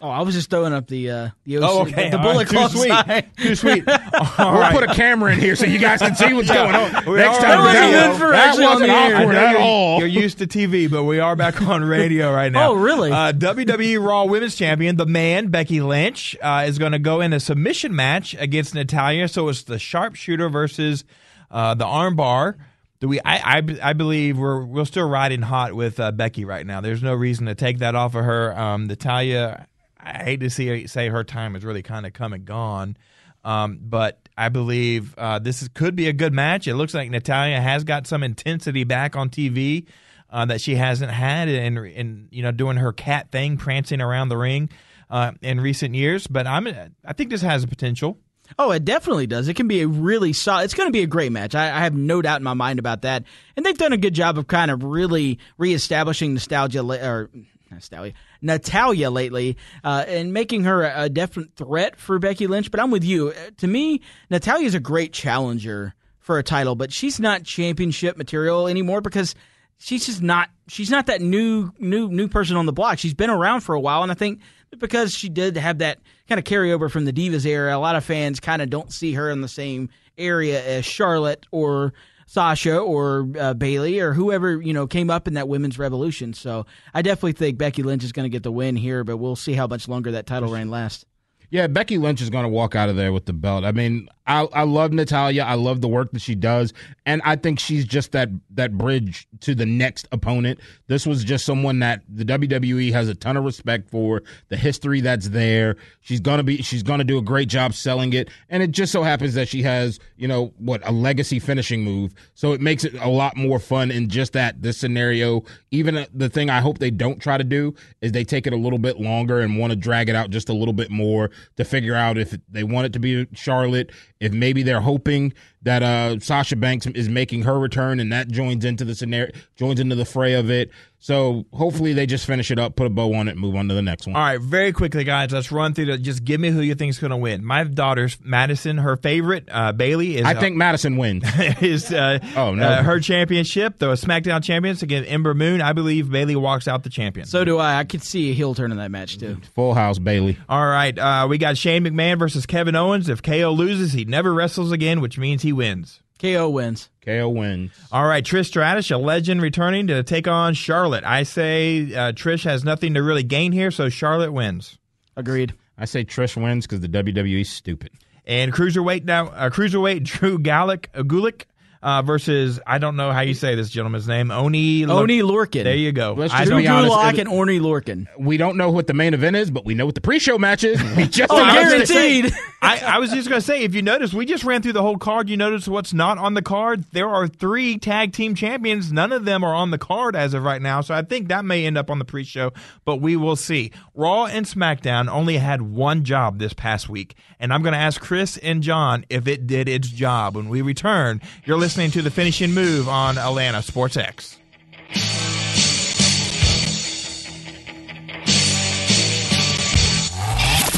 [0.00, 2.08] Oh, I was just throwing up the uh, the OC, Oh, okay.
[2.10, 2.70] the All Bullet right.
[2.70, 2.88] Too sweet.
[2.88, 3.30] sign.
[3.36, 3.88] Too sweet.
[4.38, 4.72] All We'll right.
[4.72, 7.04] put a camera in here so you guys can see what's going on.
[7.04, 8.08] We Next are time, on that, radio.
[8.10, 9.16] was- For that actually on wasn't the air.
[9.16, 9.98] I awkward at you're, all.
[9.98, 12.68] you're used to TV, but we are back on radio right now.
[12.70, 13.10] Oh, really?
[13.10, 17.32] Uh, WWE Raw Women's Champion, the man Becky Lynch, uh, is going to go in
[17.32, 19.26] a submission match against Natalya.
[19.26, 21.02] So it's the sharpshooter versus
[21.50, 22.54] uh, the armbar.
[23.00, 23.20] Do we?
[23.20, 26.80] I, I, I believe we're we're still riding hot with uh, Becky right now.
[26.80, 28.58] There's no reason to take that off of her.
[28.58, 29.68] Um, Natalya,
[30.00, 32.96] I hate to see say her time is really kind of come and gone.
[33.44, 36.66] Um, but I believe uh, this is, could be a good match.
[36.66, 39.86] It looks like Natalya has got some intensity back on TV
[40.30, 44.28] uh, that she hasn't had in, in you know doing her cat thing, prancing around
[44.28, 44.70] the ring
[45.08, 46.26] uh, in recent years.
[46.26, 46.66] But I'm
[47.04, 48.18] I think this has a potential.
[48.58, 49.48] Oh, it definitely does.
[49.48, 50.64] It can be a really solid.
[50.64, 51.54] It's going to be a great match.
[51.54, 53.24] I, I have no doubt in my mind about that.
[53.56, 57.30] And they've done a good job of kind of really reestablishing nostalgia or
[57.70, 62.70] nostalgia Natalya lately, uh, and making her a, a definite threat for Becky Lynch.
[62.70, 63.30] But I'm with you.
[63.30, 68.16] Uh, To me, Natalya is a great challenger for a title, but she's not championship
[68.16, 69.34] material anymore because
[69.78, 70.50] she's just not.
[70.68, 72.98] She's not that new new new person on the block.
[72.98, 74.40] She's been around for a while, and I think
[74.76, 78.04] because she did have that kind of carryover from the Divas era, a lot of
[78.04, 81.92] fans kind of don't see her in the same area as Charlotte or
[82.26, 86.34] Sasha or uh, Bayley or whoever you know came up in that women's revolution.
[86.34, 89.36] So I definitely think Becky Lynch is going to get the win here, but we'll
[89.36, 91.06] see how much longer that title reign lasts.
[91.50, 93.64] Yeah, Becky Lynch is going to walk out of there with the belt.
[93.64, 95.42] I mean, I I love Natalya.
[95.42, 96.74] I love the work that she does,
[97.06, 100.60] and I think she's just that that bridge to the next opponent.
[100.86, 104.22] This was just someone that the WWE has a ton of respect for.
[104.50, 105.76] The history that's there.
[106.00, 106.58] She's gonna be.
[106.58, 109.62] She's gonna do a great job selling it, and it just so happens that she
[109.62, 112.12] has you know what a legacy finishing move.
[112.34, 115.42] So it makes it a lot more fun in just that this scenario.
[115.70, 118.52] Even uh, the thing I hope they don't try to do is they take it
[118.52, 121.30] a little bit longer and want to drag it out just a little bit more
[121.56, 125.82] to figure out if they want it to be Charlotte, if maybe they're hoping that
[125.82, 129.94] uh, Sasha Banks is making her return and that joins into the scenario, joins into
[129.94, 130.70] the fray of it.
[131.00, 133.74] So hopefully they just finish it up, put a bow on it, move on to
[133.74, 134.16] the next one.
[134.16, 135.30] All right, very quickly, guys.
[135.30, 135.98] Let's run through the.
[135.98, 137.44] Just give me who you think's going to win.
[137.44, 138.78] My daughter's Madison.
[138.78, 140.24] Her favorite uh, Bayley is.
[140.24, 141.22] I think Madison wins.
[141.62, 142.62] is uh, Oh, no.
[142.66, 145.60] uh, her championship, the SmackDown champions against Ember Moon.
[145.62, 147.26] I believe Bayley walks out the champion.
[147.26, 147.78] So do I.
[147.78, 149.38] I could see a heel turn in that match too.
[149.54, 150.36] Full house, Bayley.
[150.48, 153.08] All right, uh, we got Shane McMahon versus Kevin Owens.
[153.08, 156.00] If KO loses, he never wrestles again, which means he wins.
[156.18, 156.88] KO wins.
[157.04, 157.70] KO wins.
[157.92, 161.04] All right, Trish Stratus, a legend, returning to take on Charlotte.
[161.04, 164.78] I say uh, Trish has nothing to really gain here, so Charlotte wins.
[165.16, 165.54] Agreed.
[165.76, 167.90] I say Trish wins because the WWE's stupid.
[168.26, 171.44] And cruiserweight now, uh, cruiserweight Drew Gallic, uh, Gulak
[171.82, 174.86] uh, versus I don't know how you say this gentleman's name, Oni.
[174.86, 175.64] Lor- Oney Lorcan.
[175.64, 176.14] There you go.
[176.16, 178.06] Let's I just Drew don't- be honest, Gulak it- and Orny Lorkin.
[178.18, 180.64] We don't know what the main event is, but we know what the pre-show match
[180.64, 180.82] is.
[180.96, 182.32] We just Oh, guaranteed.
[182.62, 184.82] I, I was just going to say, if you notice, we just ran through the
[184.82, 185.28] whole card.
[185.30, 186.84] You notice what's not on the card.
[186.90, 188.92] There are three tag team champions.
[188.92, 190.80] None of them are on the card as of right now.
[190.80, 192.52] So I think that may end up on the pre show,
[192.84, 193.70] but we will see.
[193.94, 197.14] Raw and SmackDown only had one job this past week.
[197.38, 200.34] And I'm going to ask Chris and John if it did its job.
[200.34, 204.38] When we return, you're listening to the finishing move on Atlanta Sports X.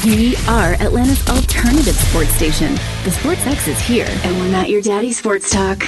[0.05, 2.73] We are Atlanta's alternative sports station.
[3.05, 5.81] The Sports X is here, and we're not your daddy's sports talk.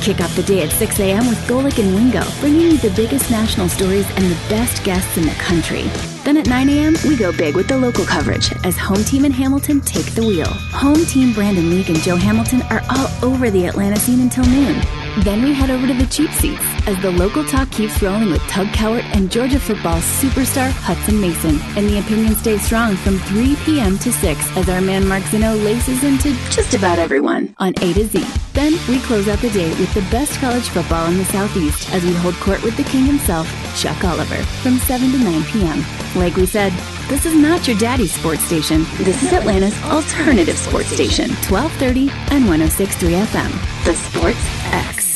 [0.00, 1.28] Kick off the day at 6 a.m.
[1.28, 5.24] with Golic and Wingo, bringing you the biggest national stories and the best guests in
[5.24, 5.82] the country.
[6.24, 9.34] Then at 9 a.m., we go big with the local coverage as Home Team and
[9.34, 10.48] Hamilton take the wheel.
[10.72, 14.80] Home Team Brandon League and Joe Hamilton are all over the Atlanta scene until noon.
[15.18, 18.40] Then we head over to the cheap seats as the local talk keeps rolling with
[18.42, 21.60] Tug Cowart and Georgia football superstar Hutson Mason.
[21.76, 23.98] And the opinion stays strong from 3 p.m.
[23.98, 28.06] to 6 as our man Mark Zeno laces into just about everyone on A to
[28.06, 28.24] Z.
[28.52, 32.04] Then we close out the day with the best college football in the Southeast as
[32.04, 35.84] we hold court with the king himself, Chuck Oliver, from 7 to 9 p.m.
[36.14, 36.72] Like we said,
[37.08, 38.84] this is not your daddy's sports station.
[38.98, 43.84] This is Atlanta's alternative sports station, 1230 and 1063 FM.
[43.84, 44.38] The Sports
[44.72, 45.09] X.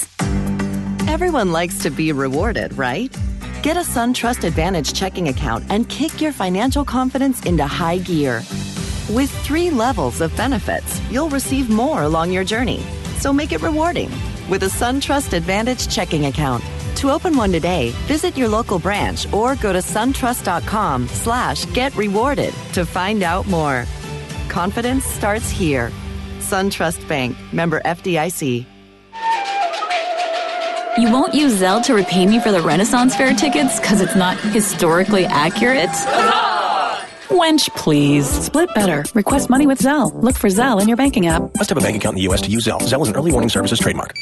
[1.09, 3.17] Everyone likes to be rewarded, right?
[3.63, 8.43] Get a SunTrust Advantage checking account and kick your financial confidence into high gear.
[9.11, 12.83] With three levels of benefits, you'll receive more along your journey.
[13.19, 14.11] So make it rewarding
[14.51, 16.65] with a SunTrust Advantage checking account.
[16.97, 22.55] To open one today, visit your local branch or go to suntrust.com slash get rewarded
[22.73, 23.87] to find out more.
[24.49, 25.91] Confidence starts here.
[26.39, 28.67] SunTrust Bank, member FDIC.
[30.97, 34.39] You won't use Zelle to repay me for the Renaissance Fair tickets because it's not
[34.39, 35.91] historically accurate?
[37.31, 38.29] Wench, please.
[38.29, 39.05] Split better.
[39.13, 40.15] Request money with Zelle.
[40.23, 41.43] Look for Zelle in your banking app.
[41.57, 42.43] Must have a bank account in the U.S.
[42.43, 42.81] to use Zelle.
[42.83, 44.15] Zelle is an early warning services trademark.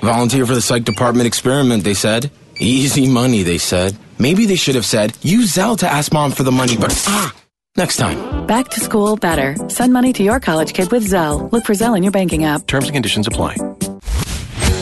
[0.00, 2.30] Volunteer for the psych department experiment, they said.
[2.58, 3.94] Easy money, they said.
[4.18, 7.34] Maybe they should have said, use Zelle to ask mom for the money, but ah,
[7.76, 8.46] next time.
[8.46, 9.54] Back to school better.
[9.68, 11.52] Send money to your college kid with Zelle.
[11.52, 12.66] Look for Zelle in your banking app.
[12.66, 13.56] Terms and conditions apply.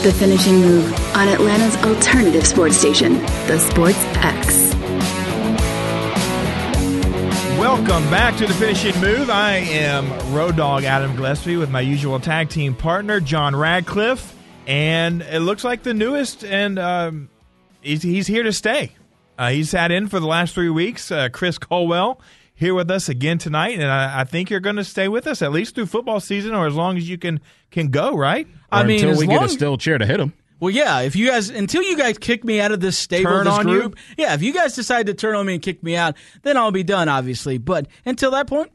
[0.03, 3.15] The finishing move on Atlanta's alternative sports station,
[3.47, 4.73] The Sports X.
[7.59, 9.29] Welcome back to the finishing move.
[9.29, 14.33] I am Road Dog Adam Gillespie with my usual tag team partner John Radcliff,
[14.65, 17.29] and it looks like the newest, and um,
[17.81, 18.93] he's, he's here to stay.
[19.37, 21.11] Uh, he's sat in for the last three weeks.
[21.11, 22.21] Uh, Chris Culwell
[22.59, 25.41] here with us again tonight, and I, I think you're going to stay with us
[25.41, 27.39] at least through football season, or as long as you can
[27.71, 28.15] can go.
[28.17, 28.47] Right?
[28.71, 30.33] I Or mean, until as we long, get a steel chair to hit him.
[30.59, 30.99] well, yeah.
[30.99, 33.67] If you guys until you guys kick me out of this stable, Turn this on
[33.67, 33.79] you?
[33.79, 34.33] group, yeah.
[34.33, 36.83] If you guys decide to turn on me and kick me out, then I'll be
[36.83, 37.57] done, obviously.
[37.57, 38.71] But until that point,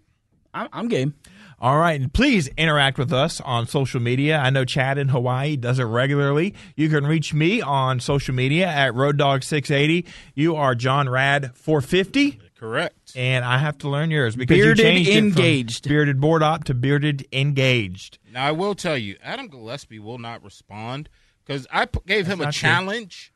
[0.55, 1.15] I'm, I'm game.
[1.61, 4.37] All right, and please interact with us on social media.
[4.39, 6.53] I know Chad in Hawaii does it regularly.
[6.77, 10.05] You can reach me on social media at RoadDog680.
[10.35, 13.13] You are John Rad 450, Correct.
[13.15, 15.89] and I have to learn yours because Bearded you changed it from engaged.
[15.89, 18.19] bearded board op to bearded engaged.
[18.33, 21.09] Now I will tell you, Adam Gillespie will not respond
[21.45, 22.69] because I p- gave him a not true.
[22.69, 23.33] challenge,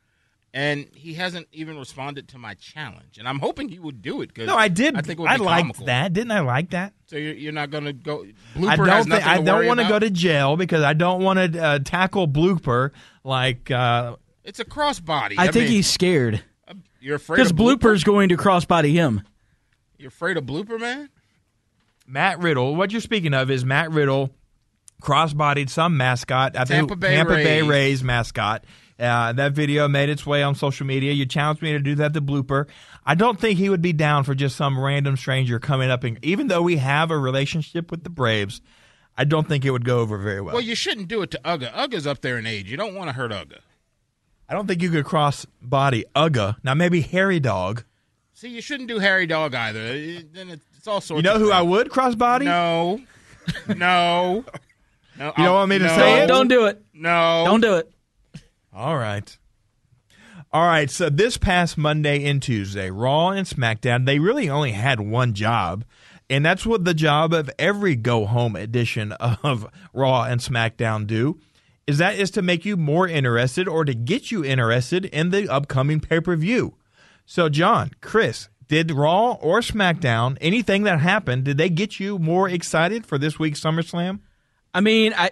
[0.55, 3.19] and he hasn't even responded to my challenge.
[3.19, 4.35] And I'm hoping he would do it.
[4.35, 4.97] Cause No, I did.
[4.97, 5.87] I think it would I be liked comical.
[5.87, 6.13] that.
[6.15, 6.95] Didn't I like that?
[7.07, 8.25] So you're, you're not going to go.
[8.25, 8.89] I Blooper has don't.
[9.11, 11.79] nothing Think, I don't want to go to jail because I don't want to uh,
[11.81, 12.93] tackle blooper
[13.25, 13.71] like.
[13.71, 15.35] Uh, It's a crossbody.
[15.37, 16.43] I, think mean, he's scared
[17.01, 17.79] You're afraid because blooper?
[17.79, 19.23] Blooper's going to crossbody him.
[19.99, 21.11] You're afraid of blooper, man.
[22.07, 22.75] Matt Riddle.
[22.77, 24.31] What you're speaking of is Matt Riddle
[25.03, 26.57] crossbodied some mascot.
[26.57, 27.69] I think Tampa Bay Tampa Bay Rays.
[27.69, 28.65] Rays mascot.
[28.99, 31.13] Uh, that video made its way on social media.
[31.13, 32.15] You challenged me to do that.
[32.15, 32.67] The blooper.
[33.07, 36.19] I don't think he would be down for just some random stranger coming up and
[36.25, 38.61] even though we have a relationship with the Braves,
[39.17, 40.55] I don't think it would go over very well.
[40.55, 41.73] Well, you shouldn't do it to Uga.
[41.73, 42.71] Uga's up there in age.
[42.71, 43.59] You don't want to hurt Ugga.
[44.49, 46.57] I don't think you could cross body Uga.
[46.63, 47.85] Now maybe Hairy Dawg.
[48.35, 49.81] See, you shouldn't do Hairy Dawg either.
[49.81, 51.19] It- Then it's, it's all sorts.
[51.19, 52.45] You know of who I would cross body?
[52.47, 53.01] No,
[53.69, 54.45] no,
[55.19, 55.27] no.
[55.37, 56.27] You don't want me to no, say it?
[56.29, 56.83] Don't do it.
[56.95, 57.91] No, Don't do it.
[58.73, 59.37] All right.
[60.53, 60.89] All right.
[60.91, 65.85] So this past Monday and Tuesday, Raw and SmackDown, they really only had one job.
[66.31, 71.41] And that's what the job of every go home edition of Raw and SmackDown do.
[71.89, 75.49] Is that is to make you more interested or to get you interested in the
[75.49, 76.75] upcoming pay per view.
[77.25, 82.47] So, John, Chris, did Raw or SmackDown, anything that happened, did they get you more
[82.47, 84.21] excited for this week's SummerSlam?
[84.75, 85.31] I mean, I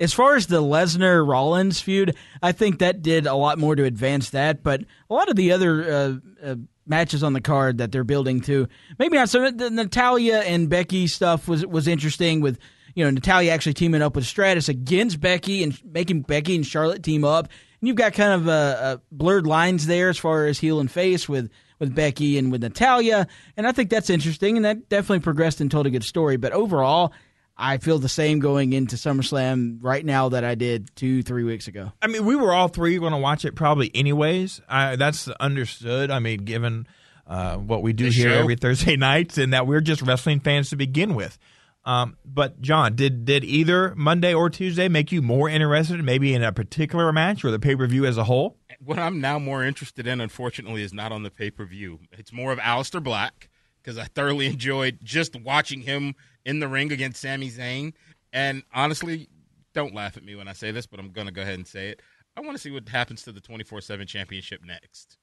[0.00, 3.84] as far as the Lesnar Rollins feud, I think that did a lot more to
[3.84, 4.64] advance that.
[4.64, 8.40] But a lot of the other uh, uh, matches on the card that they're building
[8.42, 8.66] to,
[8.98, 9.28] maybe not.
[9.28, 12.40] So the Natalya and Becky stuff was was interesting.
[12.40, 12.58] With
[12.94, 17.02] you know Natalya actually teaming up with Stratus against Becky and making Becky and Charlotte
[17.02, 17.48] team up,
[17.80, 20.90] and you've got kind of uh, uh, blurred lines there as far as heel and
[20.90, 21.50] face with.
[21.80, 23.26] With Becky and with Natalya,
[23.56, 26.36] and I think that's interesting, and that definitely progressed and told a good story.
[26.36, 27.12] But overall,
[27.58, 31.66] I feel the same going into SummerSlam right now that I did two, three weeks
[31.66, 31.90] ago.
[32.00, 34.60] I mean, we were all three going to watch it probably anyways.
[34.68, 36.12] I, that's understood.
[36.12, 36.86] I mean, given
[37.26, 38.38] uh, what we do The here show.
[38.38, 41.38] every Thursday nights, and that we're just wrestling fans to begin with.
[41.84, 46.42] Um, but John, did did either Monday or Tuesday make you more interested, maybe in
[46.42, 48.56] a particular match or the pay per view as a whole?
[48.80, 52.00] What I'm now more interested in, unfortunately, is not on the pay per view.
[52.12, 53.50] It's more of Aleister Black
[53.82, 57.92] because I thoroughly enjoyed just watching him in the ring against Sami Zayn.
[58.32, 59.28] And honestly,
[59.74, 61.88] don't laugh at me when I say this, but I'm to go ahead and say
[61.88, 62.00] it.
[62.36, 65.18] I want to see what happens to the 24 7 championship next.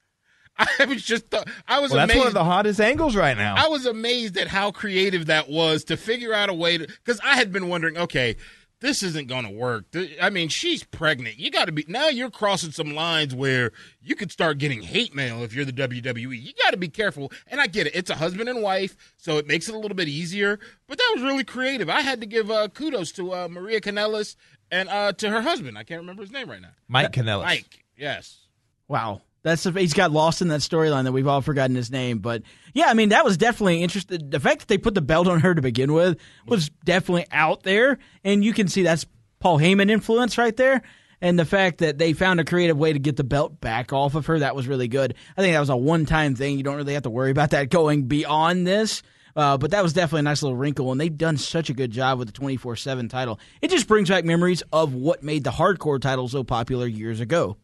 [0.78, 2.18] I was just, th- I was Well, that's amazed.
[2.18, 3.54] one of the hottest angles right now.
[3.56, 6.86] I was amazed at how creative that was to figure out a way to.
[6.86, 8.36] Because I had been wondering, okay,
[8.80, 9.84] this isn't going to work.
[10.20, 11.38] I mean, she's pregnant.
[11.38, 12.08] You got to be now.
[12.08, 13.70] You're crossing some lines where
[14.02, 16.42] you could start getting hate mail if you're the WWE.
[16.42, 17.32] You got to be careful.
[17.46, 17.94] And I get it.
[17.94, 20.58] It's a husband and wife, so it makes it a little bit easier.
[20.88, 21.88] But that was really creative.
[21.88, 24.34] I had to give uh, kudos to uh, Maria Kanellis
[24.70, 25.78] and uh, to her husband.
[25.78, 26.70] I can't remember his name right now.
[26.88, 27.44] Mike Kanellis.
[27.44, 27.84] Mike.
[27.96, 28.40] Yes.
[28.88, 29.22] Wow.
[29.42, 32.42] That's he's got lost in that storyline that we've all forgotten his name, but
[32.74, 34.30] yeah, I mean that was definitely interesting.
[34.30, 37.64] The fact that they put the belt on her to begin with was definitely out
[37.64, 39.04] there, and you can see that's
[39.40, 40.82] Paul Heyman influence right there.
[41.20, 44.16] And the fact that they found a creative way to get the belt back off
[44.16, 45.14] of her, that was really good.
[45.36, 46.56] I think that was a one time thing.
[46.56, 49.02] You don't really have to worry about that going beyond this.
[49.34, 51.90] Uh, but that was definitely a nice little wrinkle, and they've done such a good
[51.90, 53.40] job with the 24 7 title.
[53.62, 57.56] It just brings back memories of what made the hardcore title so popular years ago.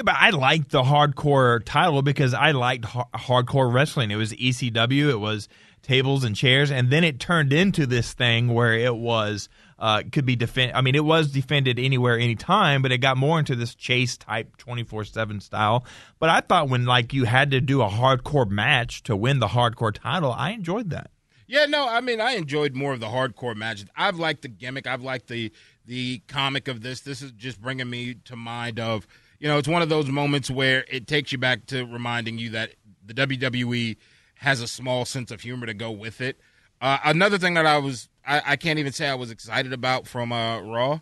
[0.00, 4.10] Yeah, but I liked the hardcore title because I liked ha- hardcore wrestling.
[4.10, 5.46] It was ECW, it was
[5.82, 10.24] tables and chairs, and then it turned into this thing where it was uh, could
[10.24, 10.72] be defend.
[10.72, 14.56] I mean, it was defended anywhere, anytime, but it got more into this chase type
[14.56, 15.84] twenty four seven style.
[16.18, 19.48] But I thought when like you had to do a hardcore match to win the
[19.48, 21.10] hardcore title, I enjoyed that.
[21.46, 23.84] Yeah, no, I mean, I enjoyed more of the hardcore matches.
[23.94, 24.86] I've liked the gimmick.
[24.86, 25.52] I've liked the
[25.84, 27.00] the comic of this.
[27.02, 29.06] This is just bringing me to mind of
[29.40, 32.50] you know, it's one of those moments where it takes you back to reminding you
[32.50, 32.74] that
[33.04, 33.96] the WWE
[34.36, 36.38] has a small sense of humor to go with it.
[36.80, 40.06] Uh, another thing that I was, I, I, can't even say I was excited about
[40.06, 41.00] from uh, Raw.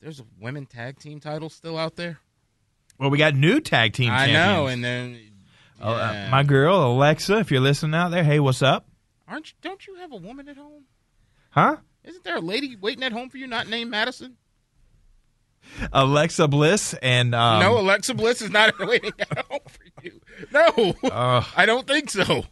[0.00, 2.18] There's a women tag team title still out there.
[2.98, 4.10] Well, we got new tag team.
[4.10, 4.44] I champions.
[4.44, 5.86] know, and then yeah.
[5.86, 8.86] oh, uh, my girl Alexa, if you're listening out there, hey, what's up?
[9.28, 10.84] Aren't you, don't you have a woman at home?
[11.50, 11.76] Huh?
[12.04, 14.36] Isn't there a lady waiting at home for you, not named Madison?
[15.92, 20.20] Alexa Bliss and um, no, Alexa Bliss is not waiting at home for you.
[20.52, 22.44] No, uh, I don't think so.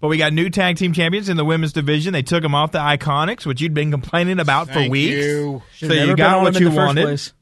[0.00, 2.12] But we got new tag team champions in the women's division.
[2.12, 5.16] They took them off the Iconics, which you'd been complaining about Thank for weeks.
[5.16, 5.62] You.
[5.74, 7.02] So you got what you wanted.
[7.02, 7.32] Place.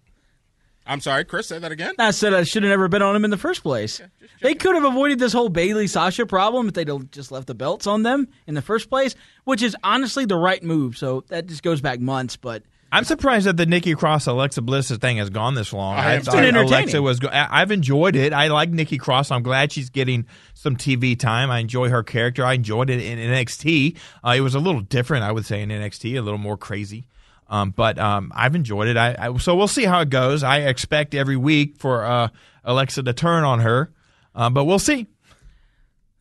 [0.87, 1.49] I'm sorry, Chris.
[1.49, 1.95] Say that again.
[1.99, 4.01] I said I should have never been on him in the first place.
[4.01, 4.07] Yeah,
[4.41, 7.87] they could have avoided this whole Bayley Sasha problem if they'd just left the belts
[7.87, 10.97] on them in the first place, which is honestly the right move.
[10.97, 14.91] So that just goes back months, but I'm surprised that the Nikki Cross Alexa Bliss
[14.91, 15.97] thing has gone this long.
[15.97, 17.21] I, I thought Alexa was.
[17.25, 18.33] I've enjoyed it.
[18.33, 19.31] I like Nikki Cross.
[19.31, 21.51] I'm glad she's getting some TV time.
[21.51, 22.45] I enjoy her character.
[22.45, 23.97] I enjoyed it in NXT.
[24.25, 27.07] Uh, it was a little different, I would say, in NXT, a little more crazy.
[27.49, 28.97] Um, but um, I've enjoyed it.
[28.97, 30.43] I, I, so we'll see how it goes.
[30.43, 32.29] I expect every week for uh,
[32.65, 33.93] Alexa to turn on her,
[34.35, 35.07] uh, but we'll see.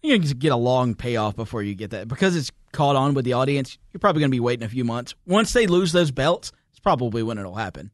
[0.06, 3.34] You get a long payoff before you get that because it's caught on with the
[3.34, 3.78] audience.
[3.94, 5.15] You're probably going to be waiting a few months.
[5.26, 7.91] Once they lose those belts, it's probably when it'll happen.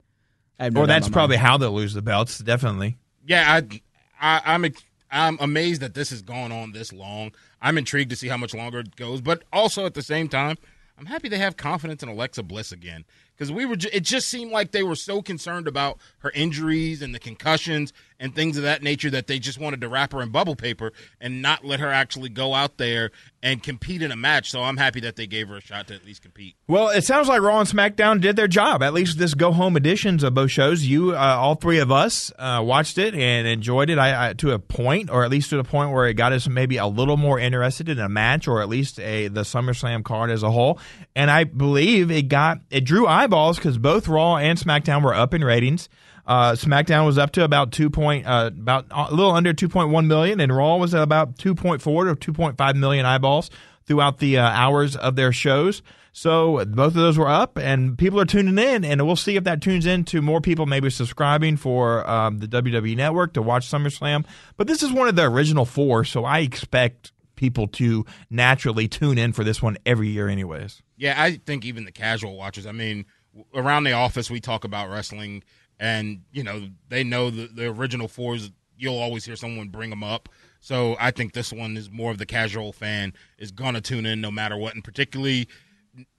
[0.59, 2.39] or that's probably how they'll lose the belts.
[2.39, 2.97] Definitely.
[3.25, 3.81] Yeah, I,
[4.21, 4.65] I, I'm
[5.11, 7.31] I'm amazed that this has gone on this long.
[7.61, 10.57] I'm intrigued to see how much longer it goes, but also at the same time,
[10.97, 13.05] I'm happy they have confidence in Alexa Bliss again
[13.41, 13.75] because we were.
[13.75, 17.91] Ju- it just seemed like they were so concerned about her injuries and the concussions
[18.21, 20.93] and things of that nature that they just wanted to wrap her in bubble paper
[21.19, 23.09] and not let her actually go out there
[23.41, 24.51] and compete in a match.
[24.51, 26.55] So I'm happy that they gave her a shot to at least compete.
[26.67, 28.83] Well, it sounds like Raw and SmackDown did their job.
[28.83, 30.85] At least this go home editions of both shows.
[30.85, 34.51] You, uh, all three of us, uh, watched it and enjoyed it I, I, to
[34.51, 37.17] a point, or at least to the point where it got us maybe a little
[37.17, 40.79] more interested in a match, or at least a the SummerSlam card as a whole.
[41.15, 45.33] And I believe it got it drew eyeballs because both Raw and SmackDown were up
[45.33, 45.89] in ratings.
[46.25, 50.39] Uh, SmackDown was up to about two point, uh, about a little under 2.1 million,
[50.39, 53.49] and Raw was at about 2.4 to 2.5 million eyeballs
[53.85, 55.81] throughout the uh, hours of their shows.
[56.13, 59.45] So both of those were up, and people are tuning in, and we'll see if
[59.45, 63.69] that tunes in to more people maybe subscribing for um, the WWE Network to watch
[63.69, 64.25] SummerSlam.
[64.57, 69.17] But this is one of the original four, so I expect people to naturally tune
[69.17, 70.81] in for this one every year, anyways.
[70.97, 72.65] Yeah, I think even the casual watchers.
[72.65, 73.05] I mean,
[73.53, 75.43] around the office, we talk about wrestling
[75.79, 78.51] and you know they know the, the original fours.
[78.77, 80.29] You'll always hear someone bring them up.
[80.59, 84.21] So I think this one is more of the casual fan is gonna tune in
[84.21, 85.47] no matter what, and particularly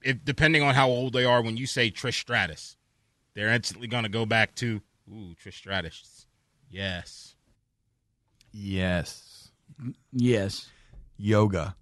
[0.03, 1.43] if depending on how old they are.
[1.43, 2.77] When you say Trish Stratus,
[3.35, 6.27] they're instantly gonna go back to ooh Trish Stratus.
[6.71, 7.37] Yes.
[8.53, 9.51] Yes.
[10.13, 10.71] Yes.
[11.17, 11.77] Yoga.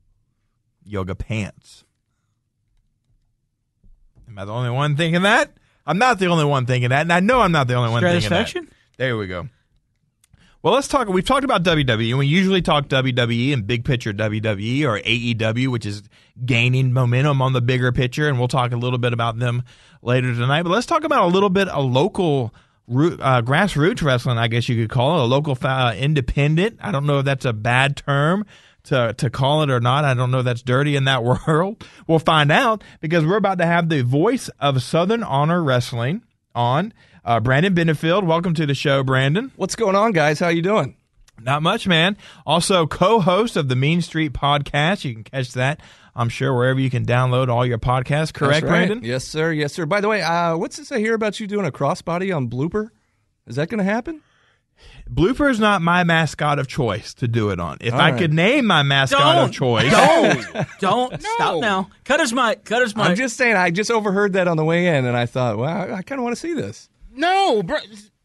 [0.85, 1.85] Yoga pants.
[4.31, 5.51] Am I the only one thinking that?
[5.87, 8.01] I'm not the only one thinking that, and I know I'm not the only one
[8.03, 8.67] thinking that.
[8.97, 9.49] There we go.
[10.63, 11.09] Well, let's talk.
[11.09, 15.69] We've talked about WWE, and we usually talk WWE and big picture WWE or AEW,
[15.69, 16.03] which is
[16.45, 19.63] gaining momentum on the bigger picture, and we'll talk a little bit about them
[20.03, 20.63] later tonight.
[20.63, 22.55] But let's talk about a little bit a local
[22.89, 26.79] uh, grassroots wrestling, I guess you could call it, a local uh, independent.
[26.83, 28.45] I don't know if that's a bad term
[28.91, 30.05] to, to call it or not.
[30.05, 31.85] I don't know that's dirty in that world.
[32.07, 36.23] We'll find out because we're about to have the voice of Southern Honor Wrestling
[36.55, 36.93] on.
[37.25, 39.53] Uh, Brandon Benefield, welcome to the show, Brandon.
[39.57, 40.41] What's going on, guys?
[40.41, 40.97] How you doing?
[41.41, 42.17] Not much, man.
[42.45, 45.05] Also, co-host of the Mean Street Podcast.
[45.05, 45.81] You can catch that,
[46.15, 48.33] I'm sure, wherever you can download all your podcasts.
[48.33, 48.87] Correct, right.
[48.89, 49.05] Brandon?
[49.05, 49.53] Yes, sir.
[49.53, 49.87] Yes, sir.
[49.87, 52.89] By the way, uh, what's this I hear about you doing a crossbody on Blooper?
[53.47, 54.23] Is that going to happen?
[55.09, 57.79] Blooper is not my mascot of choice to do it on.
[57.81, 58.19] If I right.
[58.19, 60.47] could name my mascot of choice, Don't,
[60.81, 61.91] don't stop now.
[62.05, 62.65] Cut his mic.
[62.65, 63.07] Cut his mic.
[63.07, 63.57] I'm just saying.
[63.57, 66.21] I just overheard that on the way in, and I thought, well, I, I kind
[66.21, 66.89] of want to see this.
[67.13, 67.79] No, bro.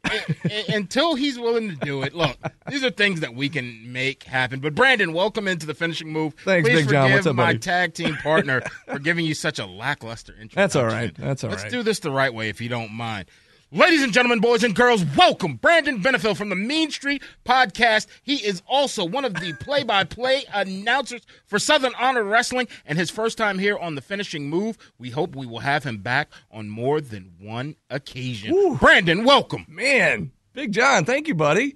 [0.70, 2.14] Until he's willing to do it.
[2.14, 2.38] Look,
[2.70, 4.60] these are things that we can make happen.
[4.60, 6.36] But Brandon, welcome into the finishing move.
[6.46, 7.06] Thanks, Please Big John.
[7.06, 7.60] forgive What's up, my buddy?
[7.60, 10.56] tag team partner for giving you such a lackluster introduction.
[10.62, 11.16] That's all right.
[11.16, 11.72] That's all Let's right.
[11.72, 13.26] do this the right way, if you don't mind.
[13.72, 18.06] Ladies and gentlemen, boys and girls, welcome Brandon Benefield from the Mean Street Podcast.
[18.22, 23.38] He is also one of the play-by-play announcers for Southern Honor Wrestling, and his first
[23.40, 24.78] time here on the Finishing Move.
[25.00, 28.78] We hope we will have him back on more than one occasion.
[28.78, 29.66] Brandon, welcome.
[29.68, 31.76] Man, Big John, thank you, buddy.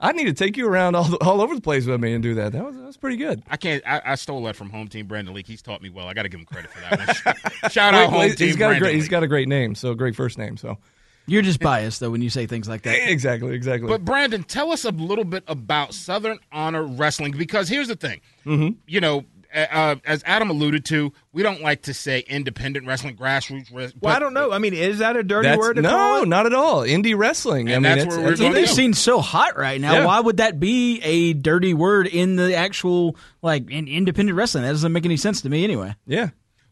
[0.00, 2.34] I need to take you around all, all over the place with me and do
[2.34, 2.52] that.
[2.52, 3.42] That was, that was pretty good.
[3.48, 3.82] I can't.
[3.86, 5.46] I, I stole that from Home Team Brandon Leak.
[5.46, 6.08] He's taught me well.
[6.08, 7.70] I got to give him credit for that.
[7.72, 8.94] Shout out Home he's Team got a Brandon great.
[8.96, 9.10] He's Leak.
[9.12, 10.56] got a great name, so great first name.
[10.56, 10.78] So
[11.28, 12.96] You're just biased though when you say things like that.
[13.10, 13.88] exactly, exactly.
[13.88, 18.20] But Brandon, tell us a little bit about Southern Honor Wrestling because here's the thing.
[18.46, 18.78] Mm-hmm.
[18.86, 19.24] You know,
[19.54, 24.00] uh, uh, as Adam alluded to, we don't like to say independent wrestling, grassroots wrestling.
[24.02, 24.52] well, I don't know.
[24.52, 26.28] I mean, is that a dirty that's word to no, call it?
[26.28, 26.82] not at all.
[26.82, 27.70] Indie wrestling.
[27.70, 28.64] I And mean, that's it's, where we're it's going a to thing.
[28.66, 28.70] go.
[28.70, 29.92] Indie's seen so hot right now.
[29.94, 30.04] Yeah.
[30.06, 34.64] Why would that be a dirty word in the actual like in independent wrestling?
[34.64, 35.94] That doesn't make any sense to me anyway.
[36.06, 36.28] Yeah.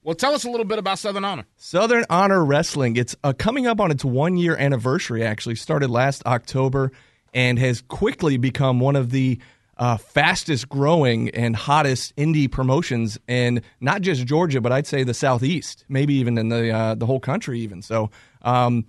[0.07, 1.47] Well, tell us a little bit about Southern Honor.
[1.57, 2.97] Southern Honor Wrestling.
[2.97, 5.57] It's uh, coming up on its one year anniversary, actually.
[5.57, 6.93] Started last October
[7.35, 9.41] and has quickly become one of the
[9.79, 15.13] uh, fastest growing and hottest indie promotions in not just Georgia, but I'd say the
[15.13, 17.83] Southeast, maybe even in the, uh, the whole country, even.
[17.83, 18.87] So, um,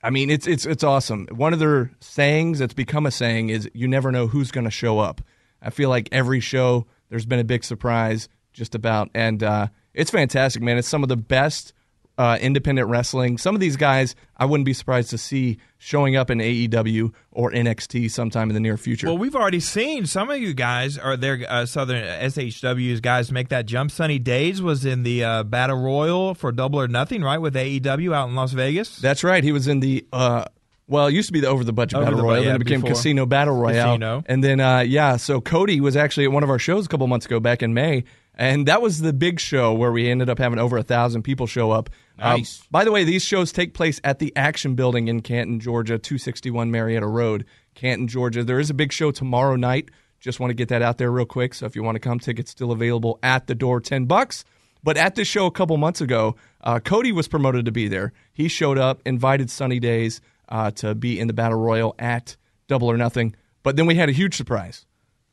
[0.00, 1.26] I mean, it's, it's, it's awesome.
[1.32, 4.70] One of their sayings that's become a saying is you never know who's going to
[4.70, 5.22] show up.
[5.60, 10.10] I feel like every show there's been a big surprise just about, and uh, it's
[10.10, 10.78] fantastic, man.
[10.78, 11.72] It's some of the best
[12.18, 13.38] uh, independent wrestling.
[13.38, 17.50] Some of these guys I wouldn't be surprised to see showing up in AEW or
[17.50, 19.06] NXT sometime in the near future.
[19.06, 21.44] Well, we've already seen some of you guys are there.
[21.48, 23.90] Uh, Southern SHW's guys make that jump.
[23.90, 28.14] Sunny Daze was in the uh, Battle Royal for Double or Nothing, right, with AEW
[28.14, 28.98] out in Las Vegas.
[28.98, 29.42] That's right.
[29.42, 30.44] He was in the uh,
[30.88, 32.56] well, it used to be the Over the Budget Over Battle the Royal, yeah, then
[32.56, 32.94] it became before.
[32.94, 34.24] Casino Battle Royale, Casino.
[34.26, 35.16] and then uh, yeah.
[35.16, 37.72] So Cody was actually at one of our shows a couple months ago, back in
[37.72, 38.04] May,
[38.34, 41.46] and that was the big show where we ended up having over a thousand people
[41.46, 41.90] show up.
[42.18, 42.62] Um, Nice.
[42.70, 46.18] by the way, these shows take place at the Action Building in Canton, Georgia, two
[46.18, 48.44] sixty one Marietta Road, Canton, Georgia.
[48.44, 49.90] There is a big show tomorrow night.
[50.20, 51.52] Just want to get that out there real quick.
[51.52, 54.44] So if you want to come, tickets still available at the door, ten bucks.
[54.84, 58.12] But at this show a couple months ago, uh, Cody was promoted to be there.
[58.32, 62.36] He showed up, invited Sunny Daze uh, to be in the Battle Royal at
[62.68, 63.34] Double or Nothing.
[63.62, 64.84] But then we had a huge surprise.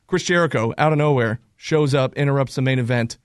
[0.06, 3.18] Chris Jericho, out of nowhere, shows up, interrupts the main event.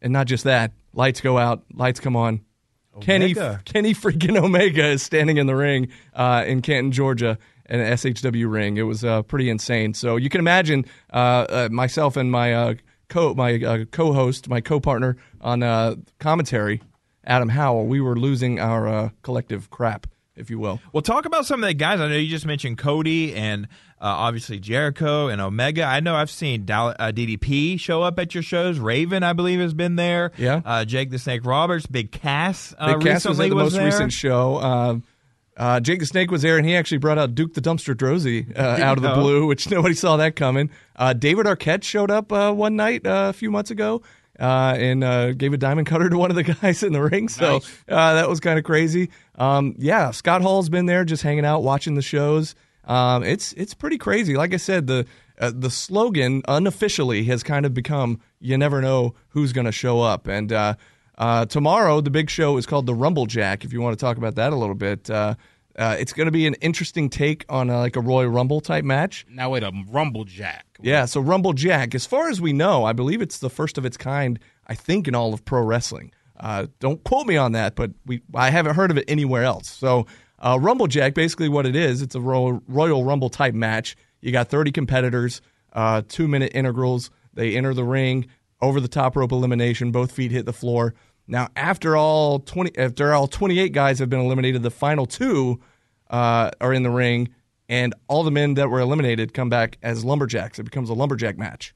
[0.00, 2.42] And not just that, lights go out, lights come on.
[3.00, 3.60] Kenny, Omega.
[3.64, 8.76] Kenny freaking Omega is standing in the ring uh, in Canton, Georgia, an SHW ring.
[8.76, 9.92] It was uh, pretty insane.
[9.92, 12.74] So you can imagine uh, uh, myself and my uh,
[13.08, 16.80] co my uh, co-host, my co-partner on uh, commentary,
[17.24, 17.86] Adam Howell.
[17.86, 20.06] We were losing our uh, collective crap,
[20.36, 20.80] if you will.
[20.92, 22.00] Well, talk about some of the guys.
[22.00, 23.66] I know you just mentioned Cody and
[24.00, 25.84] uh, obviously Jericho and Omega.
[25.84, 28.78] I know I've seen Dal- uh, DDP show up at your shows.
[28.78, 30.32] Raven, I believe, has been there.
[30.36, 30.60] Yeah.
[30.64, 32.74] Uh, Jake the Snake Roberts, Big Cass.
[32.78, 33.84] Uh, Big Cass was at the most there.
[33.84, 34.56] recent show.
[34.56, 34.98] Uh,
[35.56, 38.58] uh, Jake the Snake was there, and he actually brought out Duke the Dumpster Droese
[38.58, 40.68] uh, out of the blue, which nobody saw that coming.
[40.96, 44.02] Uh, David Arquette showed up uh, one night uh, a few months ago
[44.38, 47.28] uh, and uh, gave a diamond cutter to one of the guys in the ring.
[47.28, 47.56] So
[47.88, 49.10] uh, that was kind of crazy.
[49.36, 52.54] Um, yeah, Scott Hall's been there just hanging out, watching the shows.
[52.84, 54.36] Um, it's it's pretty crazy.
[54.36, 55.06] Like I said, the
[55.38, 60.00] uh, the slogan unofficially has kind of become "You never know who's going to show
[60.00, 60.74] up." And uh,
[61.16, 63.64] uh, tomorrow, the big show is called the Rumble Jack.
[63.64, 65.34] If you want to talk about that a little bit, uh,
[65.76, 69.26] uh, it's going to be an interesting take on like a Royal Rumble type match.
[69.28, 70.66] Now wait a Rumble Jack.
[70.84, 73.86] Yeah, so Rumble Jack, as far as we know, I believe it's the first of
[73.86, 74.38] its kind.
[74.66, 76.12] I think in all of pro wrestling.
[76.38, 79.70] Uh, don't quote me on that, but we I haven't heard of it anywhere else.
[79.70, 80.06] So
[80.40, 83.96] uh, Rumble Jack, basically what it is, it's a Royal, Royal Rumble type match.
[84.20, 85.40] You got 30 competitors,
[85.72, 87.10] uh, two minute integrals.
[87.32, 88.26] They enter the ring,
[88.60, 89.90] over the top rope elimination.
[89.90, 90.94] Both feet hit the floor.
[91.26, 95.60] Now, after all 20, after all 28 guys have been eliminated, the final two
[96.10, 97.34] uh, are in the ring,
[97.68, 100.58] and all the men that were eliminated come back as lumberjacks.
[100.58, 101.74] It becomes a lumberjack match,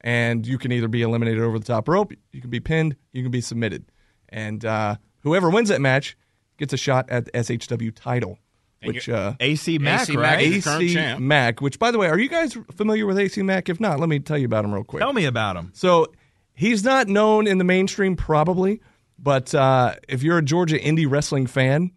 [0.00, 3.22] and you can either be eliminated over the top rope, you can be pinned, you
[3.22, 3.84] can be submitted,
[4.28, 6.16] and uh, whoever wins that match
[6.58, 8.38] gets a shot at the SHW title.
[8.82, 10.22] And Which uh, AC Mack, AC right?
[10.22, 11.20] Mack is the current AC champ.
[11.20, 13.68] Mack, which by the way, are you guys familiar with AC Mack?
[13.68, 15.00] If not, let me tell you about him real quick.
[15.00, 15.70] Tell me about him.
[15.72, 16.06] So
[16.52, 18.80] he's not known in the mainstream, probably,
[19.18, 21.92] but uh, if you're a Georgia indie wrestling fan,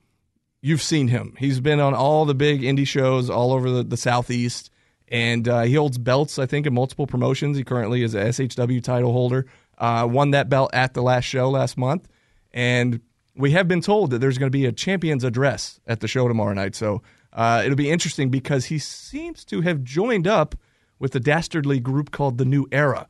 [0.65, 1.35] you've seen him.
[1.37, 4.71] He's been on all the big indie shows all over the, the southeast,
[5.07, 6.39] and uh, he holds belts.
[6.39, 7.55] I think in multiple promotions.
[7.55, 9.45] He currently is a SHW title holder.
[9.77, 12.07] Uh, won that belt at the last show last month,
[12.51, 12.99] and
[13.35, 16.27] we have been told that there's going to be a champions address at the show
[16.27, 16.73] tomorrow night.
[16.73, 20.55] So uh, it'll be interesting because he seems to have joined up
[20.97, 23.07] with the dastardly group called the New Era.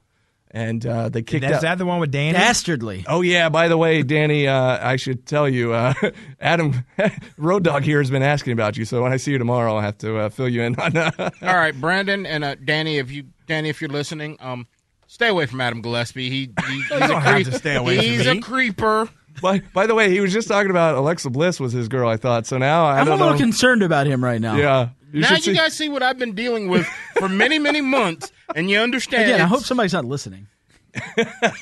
[0.51, 1.61] And uh, they kicked Is out.
[1.63, 2.31] that the one with Danny?
[2.37, 3.03] Dastardly.
[3.07, 3.49] Oh yeah.
[3.49, 5.93] By the way, Danny, uh, I should tell you, uh,
[6.39, 6.85] Adam
[7.37, 8.85] Road Dog here has been asking about you.
[8.85, 10.95] So when I see you tomorrow, I'll have to uh, fill you in on.
[10.95, 14.65] Uh, All right, Brandon and uh, Danny, if you Danny, if you're listening, um,
[15.07, 16.29] stay away from Adam Gillespie.
[16.29, 18.37] He, he he's don't a have creep- to stay away from He's me.
[18.37, 19.09] a creeper.
[19.41, 22.07] by, by the way, he was just talking about Alexa Bliss was his girl.
[22.07, 22.57] I thought so.
[22.57, 23.39] Now I I'm a don't little know.
[23.39, 24.55] concerned about him right now.
[24.55, 24.89] yeah.
[25.15, 26.85] You now you see- guys see what I've been dealing with
[27.17, 29.23] for many, many months, and you understand.
[29.23, 30.47] Again, I hope somebody's not listening.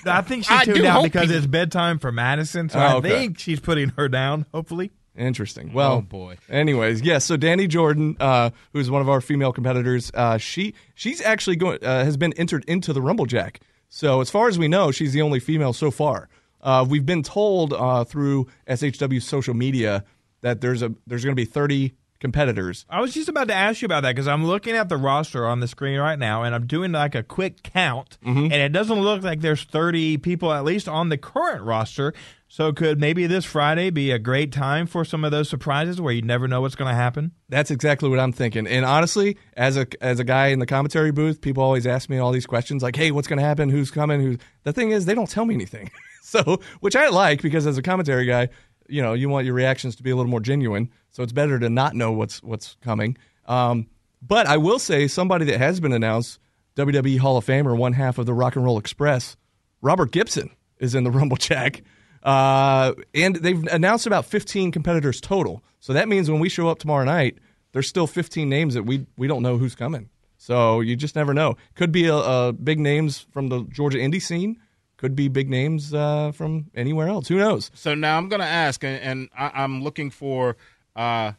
[0.06, 3.02] I think she I tuned out because people- it's bedtime for Madison, so Oh, I
[3.02, 4.46] think she's putting her down.
[4.54, 5.74] Hopefully, Interesting.
[5.74, 6.38] Well, Oh, boy.
[6.50, 7.26] Anyways, yes.
[7.26, 11.78] so Danny Jordan, uh, who's one of our female competitors, uh, she she's actually going
[11.84, 13.60] uh, has been entered into the Rumble Jack.
[13.90, 16.30] So as far as we know, she's the only female so far.
[16.62, 20.04] Uh, we've been told uh, through SHW social media
[20.42, 21.94] that there's a there's going to be 30
[22.24, 22.86] competitors.
[22.90, 25.46] I was just about to ask you about that because I'm looking at the roster
[25.46, 28.46] on the screen right now, and I'm doing like a quick count, Mm-hmm.
[28.46, 32.14] and it doesn't look like there's 30 people at least on the current roster.
[32.48, 36.14] So could maybe this Friday be a great time for some of those surprises where
[36.14, 37.32] you never know what's going to happen?
[37.50, 38.68] That's exactly what I'm thinking.
[38.68, 42.20] And honestly, as a as a guy in the commentary booth, people always ask me
[42.20, 43.70] all these questions like, "Hey, what's going to happen?
[43.70, 44.22] Who's coming?
[44.22, 45.90] Who's?" The thing is, they don't tell me anything.
[46.22, 48.50] so, which I like because as a commentary guy,
[48.88, 50.90] you know, you want your reactions to be a little more genuine.
[51.12, 53.18] So it's better to not know what's what's coming.
[53.46, 53.88] Um,
[54.22, 56.40] but I will say, somebody that has been announced,
[56.78, 59.36] WWE Hall of Famer, one half of the Rock and Roll Express,
[59.82, 61.84] Robert Gibson is in the Rumble Jack.
[62.24, 65.62] Uh, and they've announced about 15 competitors total.
[65.82, 67.38] So that means when we show up tomorrow night,
[67.74, 70.10] there's still 15 names that we we don't know who's coming.
[70.38, 71.58] So you just never know.
[71.76, 74.58] Could be a, a big names from the Georgia indie scene.
[75.04, 77.28] Could be big names uh, from anywhere else.
[77.28, 77.70] Who knows?
[77.74, 80.56] So now I'm going to ask, and, and I, I'm looking for,
[80.96, 81.34] uh,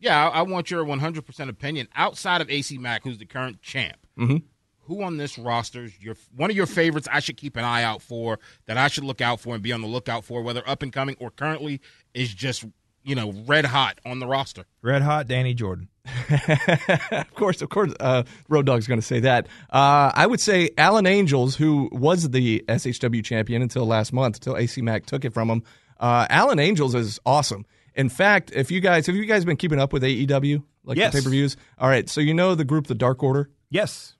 [0.00, 3.98] yeah, I, I want your 100% opinion outside of AC Mack, who's the current champ.
[4.18, 4.42] Mhm.
[4.86, 7.06] Who on this roster is your one of your favorites?
[7.12, 8.76] I should keep an eye out for that.
[8.76, 11.14] I should look out for and be on the lookout for, whether up and coming
[11.20, 11.80] or currently
[12.14, 12.64] is just
[13.04, 14.64] you know red hot on the roster.
[14.82, 15.88] Red hot Danny Jordan.
[17.12, 19.46] of course, of course, uh, Road Dog's going to say that.
[19.70, 24.56] Uh, I would say Alan Angels, who was the SHW champion until last month, until
[24.56, 25.62] AC Mack took it from him.
[26.00, 27.66] Uh, Alan Angels is awesome.
[27.94, 31.12] In fact, if you guys have you guys been keeping up with AEW, like Yes.
[31.12, 31.56] the pay per views?
[31.78, 33.50] All right, so you know the group, the Dark Order.
[33.70, 34.14] Yes.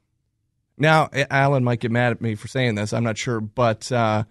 [0.77, 2.93] Now, Alan might get mad at me for saying this.
[2.93, 4.25] I'm not sure, but uh,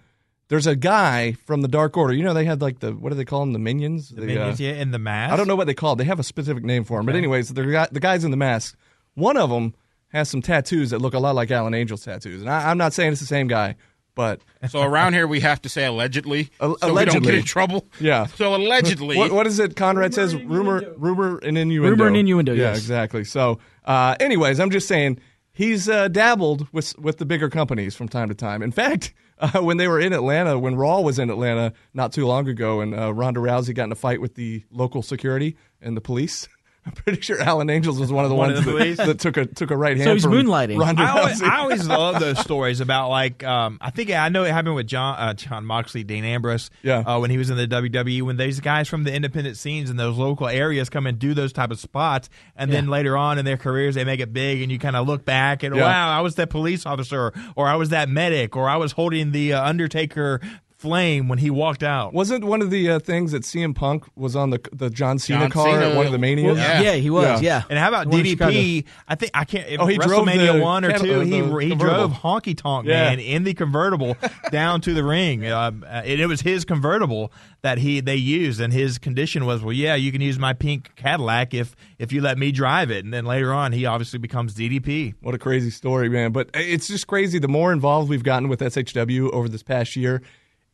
[0.50, 2.14] there's a guy from the Dark Order.
[2.14, 3.54] You know, they had like the what do they call them?
[3.54, 4.10] The minions.
[4.10, 5.34] The minions, yeah, in the mask.
[5.34, 5.94] I don't know what they call.
[5.94, 5.96] it.
[5.98, 7.06] They have a specific name for them.
[7.06, 8.76] But anyways, the guy, the guys in the mask.
[9.16, 9.74] One of them
[10.10, 12.94] has some tattoos that look a lot like Alan Angel's tattoos, and I, I'm not
[12.94, 13.76] saying it's the same guy,
[14.16, 17.38] but So around here we have to say allegedly, Al- so we don't get allegedly.
[17.40, 17.88] in trouble.
[18.00, 18.26] yeah.
[18.38, 19.76] So allegedly, What, what is it?
[19.76, 21.90] Conrad says rumor, rumor, and innuendo.
[21.90, 22.78] Rumor and innuendo, Yeah, yes.
[22.78, 23.24] exactly.
[23.26, 25.20] So, uh, anyways, I'm just saying
[25.52, 28.62] he's uh, dabbled with with the bigger companies from time to time.
[28.62, 32.26] In fact, uh, when they were in Atlanta, when Raw was in Atlanta not too
[32.26, 35.96] long ago, and uh, Ronda Rousey got in a fight with the local security and
[35.96, 36.48] the police.
[36.88, 39.20] I'm pretty sure Alan Angels was one of the One of ones the that, that
[39.20, 40.08] took a took a right hand.
[40.08, 40.80] So he's from moonlighting.
[40.80, 44.46] Ronda I always, I always love those stories about like um, I think I know
[44.46, 47.00] it happened with John uh, John Moxley, Dean Ambrose, Yeah.
[47.00, 48.22] uh, when he was in the WWE.
[48.22, 51.52] When these guys from the independent scenes in those local areas come and do those
[51.52, 54.72] type of spots, and then later on in their careers they make it big, and
[54.72, 55.82] you kind of look back and Yeah.
[55.84, 59.32] wow, I was that police officer, or I was that medic, or I was holding
[59.34, 60.40] the uh, Undertaker
[60.78, 62.14] flame when he walked out.
[62.14, 65.40] Wasn't one of the uh, things that CM Punk was on the the John Cena
[65.42, 66.58] John car Cena- at one of the manias?
[66.58, 66.82] Yeah.
[66.82, 67.42] Yeah, he was.
[67.42, 67.58] Yeah.
[67.58, 67.64] Yeah.
[67.70, 68.86] And how about one DDP?
[69.08, 69.66] I think I can't.
[69.80, 71.22] Oh, he drove WrestleMania the one or two.
[71.22, 71.24] uh,
[71.60, 73.10] he he drove honky tonk Yeah.
[73.10, 74.16] man in the convertible
[74.52, 75.46] down to the ring.
[75.46, 77.32] Uh, and it was his convertible
[77.64, 80.92] that he they used, and his condition was, well, yeah, you can use my pink
[80.96, 83.04] Cadillac if if you let me drive it.
[83.04, 85.16] And then later on, he obviously becomes DDP.
[85.22, 86.32] What a crazy story, man!
[86.32, 87.40] But it's just crazy.
[87.40, 90.22] The more involved we've gotten with SHW over this past year,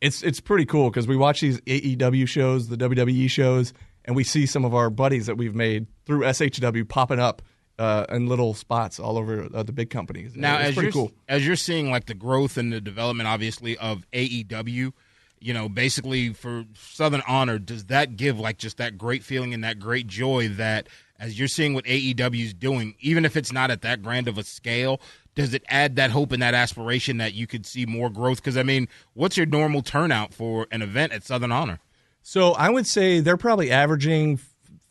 [0.00, 3.72] it's it's pretty cool because we watch these AEW shows, the WWE shows,
[4.04, 7.42] and we see some of our buddies that we've made through SHW popping up
[7.78, 10.36] uh, in little spots all over uh, the big companies.
[10.36, 11.12] Now, it's as pretty you're cool.
[11.28, 14.92] as you're seeing like the growth and the development, obviously of AEW,
[15.40, 19.64] you know, basically for Southern Honor, does that give like just that great feeling and
[19.64, 20.88] that great joy that
[21.18, 24.38] as you're seeing what AEW is doing, even if it's not at that grand of
[24.38, 25.00] a scale,
[25.34, 28.38] does it add that hope and that aspiration that you could see more growth?
[28.38, 31.80] Because I mean, what's your normal turnout for an event at Southern Honor?
[32.22, 34.38] So I would say they're probably averaging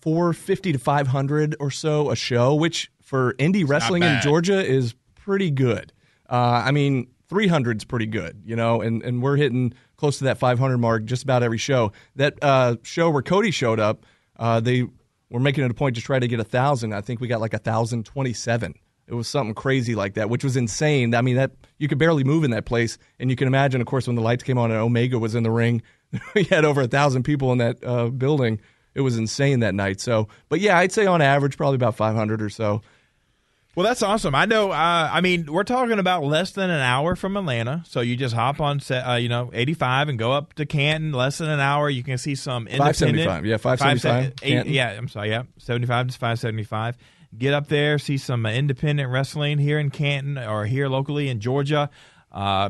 [0.02, 4.22] 450 to 500 or so a show, which for indie wrestling in.
[4.22, 5.94] Georgia is pretty good.
[6.30, 10.26] Uh, I mean, 300 is pretty good, you know, and, and we're hitting close to
[10.26, 11.92] that 500 mark just about every show.
[12.16, 14.06] That uh, show where Cody showed up,
[14.38, 14.86] uh, they
[15.30, 16.94] were making it a point to try to get a thousand.
[16.94, 18.76] I think we got like a thousand twenty-seven.
[19.08, 21.14] It was something crazy like that, which was insane.
[21.14, 23.88] I mean, that you could barely move in that place, and you can imagine, of
[23.88, 25.82] course, when the lights came on and Omega was in the ring,
[26.36, 28.60] we had over a thousand people in that uh, building.
[28.96, 30.00] It was insane that night.
[30.00, 32.82] So, but yeah, I'd say on average, probably about 500 or so.
[33.76, 34.36] Well, that's awesome.
[34.36, 34.70] I know.
[34.72, 38.36] Uh, I mean, we're talking about less than an hour from Atlanta, so you just
[38.36, 41.12] hop on, set, uh, you know, eighty five and go up to Canton.
[41.12, 43.26] Less than an hour, you can see some independent.
[43.26, 44.74] 575, yeah, 575, Five se- eight- Canton.
[44.74, 45.30] yeah, I'm sorry.
[45.32, 46.98] Yeah, seventy five to five seventy five.
[47.38, 51.90] Get up there, see some independent wrestling here in Canton or here locally in Georgia.
[52.32, 52.70] Uh,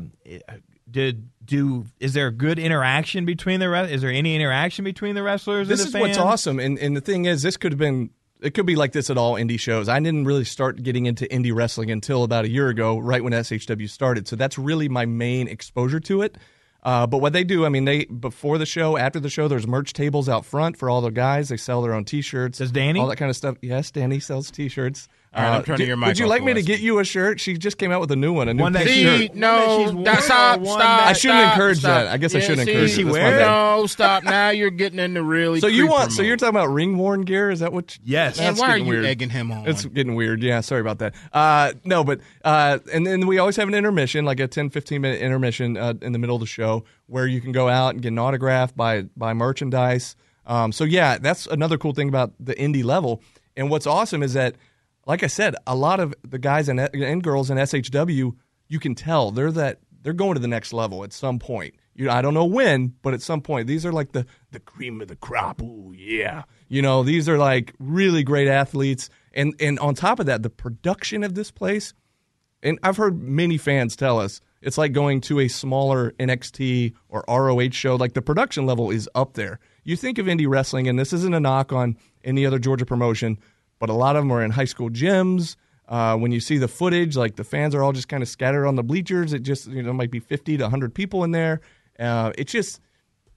[0.90, 5.24] did do is there a good interaction between the is there any interaction between the
[5.24, 7.80] wrestlers This and is the what's awesome, and and the thing is, this could have
[7.80, 8.12] been.
[8.42, 9.88] It could be like this at all indie shows.
[9.88, 13.32] I didn't really start getting into indie wrestling until about a year ago, right when
[13.32, 14.28] SHW started.
[14.28, 16.38] So that's really my main exposure to it.
[16.84, 19.66] Uh, but what they do, I mean, they before the show, after the show, there's
[19.66, 21.50] merch tables out front for all the guys.
[21.50, 22.58] They sell their own T-shirts.
[22.58, 23.00] Does Danny?
[23.00, 23.58] all that kind of stuff?
[23.62, 25.08] Yes, Danny sells T-shirts.
[25.36, 27.00] Uh, All right, I'm turning do- your mic Would you like me to get you
[27.00, 27.40] a shirt?
[27.40, 29.20] She just came out with a new one, a new One that she- shirt.
[29.20, 30.80] See, One no, that she's stop, one stop.
[30.80, 32.04] that- I shouldn't stop, encourage stop.
[32.04, 32.08] that.
[32.14, 32.94] I guess I shouldn't see, encourage it.
[32.96, 33.42] She That's my wear it?
[33.44, 34.24] No, stop.
[34.24, 35.60] Now you're getting into really.
[35.60, 36.12] So you creeper want?
[36.12, 37.50] So you're talking about ring worn gear?
[37.50, 37.98] Is that what?
[38.04, 38.38] Yes.
[38.38, 39.06] Man, That's why are getting you weird.
[39.06, 39.68] egging him on?
[39.68, 40.44] It's getting weird.
[40.44, 41.16] Yeah, sorry about that.
[41.34, 45.02] Uh, no, but uh, and then we always have an intermission, like a 10, 15
[45.02, 48.04] minute intermission uh, in the middle of the show, where you can go out and
[48.04, 50.16] get an autograph, buy buy merchandise.
[50.46, 53.22] Um, so yeah, that's another cool thing about the indie level.
[53.56, 54.56] And what's awesome is that,
[55.06, 58.36] like I said, a lot of the guys and, and girls in SHW,
[58.68, 61.76] you can tell they're that they're going to the next level at some point.
[61.96, 64.60] You know, I don't know when, but at some point, these are like the the
[64.60, 65.62] cream of the crop.
[65.62, 66.44] Ooh, yeah.
[66.68, 70.50] You know, these are like really great athletes, and and on top of that, the
[70.50, 71.94] production of this place.
[72.64, 77.26] And I've heard many fans tell us it's like going to a smaller NXT or
[77.28, 77.96] ROH show.
[77.96, 79.60] Like the production level is up there.
[79.84, 83.38] You think of indie wrestling, and this isn't a knock on any other Georgia promotion,
[83.84, 85.58] but a lot of them are in high school gyms.
[85.90, 88.66] Uh, when you see the footage, like the fans are all just kind of scattered
[88.66, 89.34] on the bleachers.
[89.34, 91.60] It just you know might be fifty to hundred people in there.
[92.00, 92.80] Uh, it's just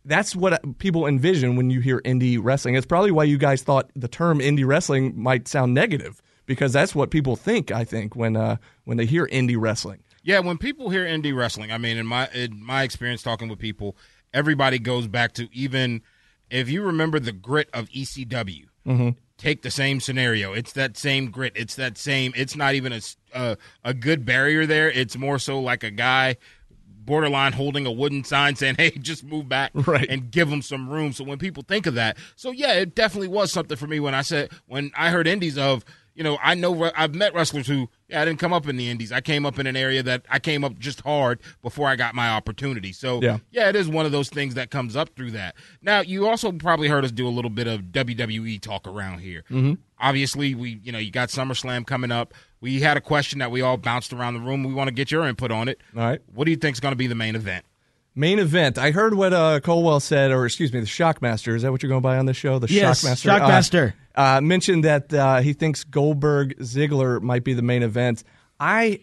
[0.04, 2.76] that's what people envision when you hear indie wrestling.
[2.76, 6.94] It's probably why you guys thought the term indie wrestling might sound negative because that's
[6.94, 7.72] what people think.
[7.72, 10.04] I think when uh, when they hear indie wrestling.
[10.22, 13.58] Yeah, when people hear indie wrestling, I mean, in my in my experience talking with
[13.58, 13.96] people,
[14.32, 16.02] everybody goes back to even
[16.50, 18.66] if you remember the grit of ECW.
[19.38, 20.52] Take the same scenario.
[20.54, 21.52] It's that same grit.
[21.56, 22.32] It's that same.
[22.36, 22.98] It's not even
[23.34, 24.90] a a good barrier there.
[24.90, 26.36] It's more so like a guy
[27.04, 30.06] borderline holding a wooden sign saying, "Hey, just move back Right.
[30.08, 33.28] and give them some room." So when people think of that, so yeah, it definitely
[33.28, 35.84] was something for me when I said when I heard indies of
[36.16, 38.88] you know I know I've met wrestlers who yeah I didn't come up in the
[38.88, 39.12] indies.
[39.12, 42.14] I came up in an area that I came up just hard before I got
[42.14, 42.92] my opportunity.
[42.92, 43.38] So Yeah.
[43.50, 45.54] yeah, it is one of those things that comes up through that.
[45.82, 49.44] Now you also probably heard us do a little bit of WWE talk around here.
[49.50, 49.74] Mm-hmm.
[50.00, 52.34] Obviously, we you know you got SummerSlam coming up.
[52.60, 54.64] We had a question that we all bounced around the room.
[54.64, 55.80] We want to get your input on it.
[55.94, 56.20] All right.
[56.34, 57.64] What do you think is going to be the main event?
[58.18, 58.78] Main event.
[58.78, 61.54] I heard what uh, Culwell said, or excuse me, the Shockmaster.
[61.54, 62.58] Is that what you're going by on this show?
[62.58, 63.38] The Yes, Shockmaster.
[63.38, 63.92] Shockmaster.
[64.16, 68.24] Uh, uh, mentioned that uh, he thinks Goldberg Ziggler might be the main event.
[68.58, 69.00] I,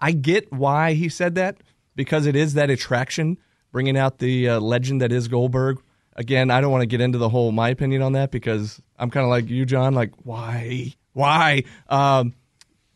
[0.00, 1.58] I get why he said that
[1.94, 3.38] because it is that attraction,
[3.70, 5.80] bringing out the uh, legend that is Goldberg.
[6.16, 9.10] Again, I don't want to get into the whole my opinion on that because I'm
[9.10, 9.94] kind of like you, John.
[9.94, 11.64] Like, why, why?
[11.88, 12.34] Um,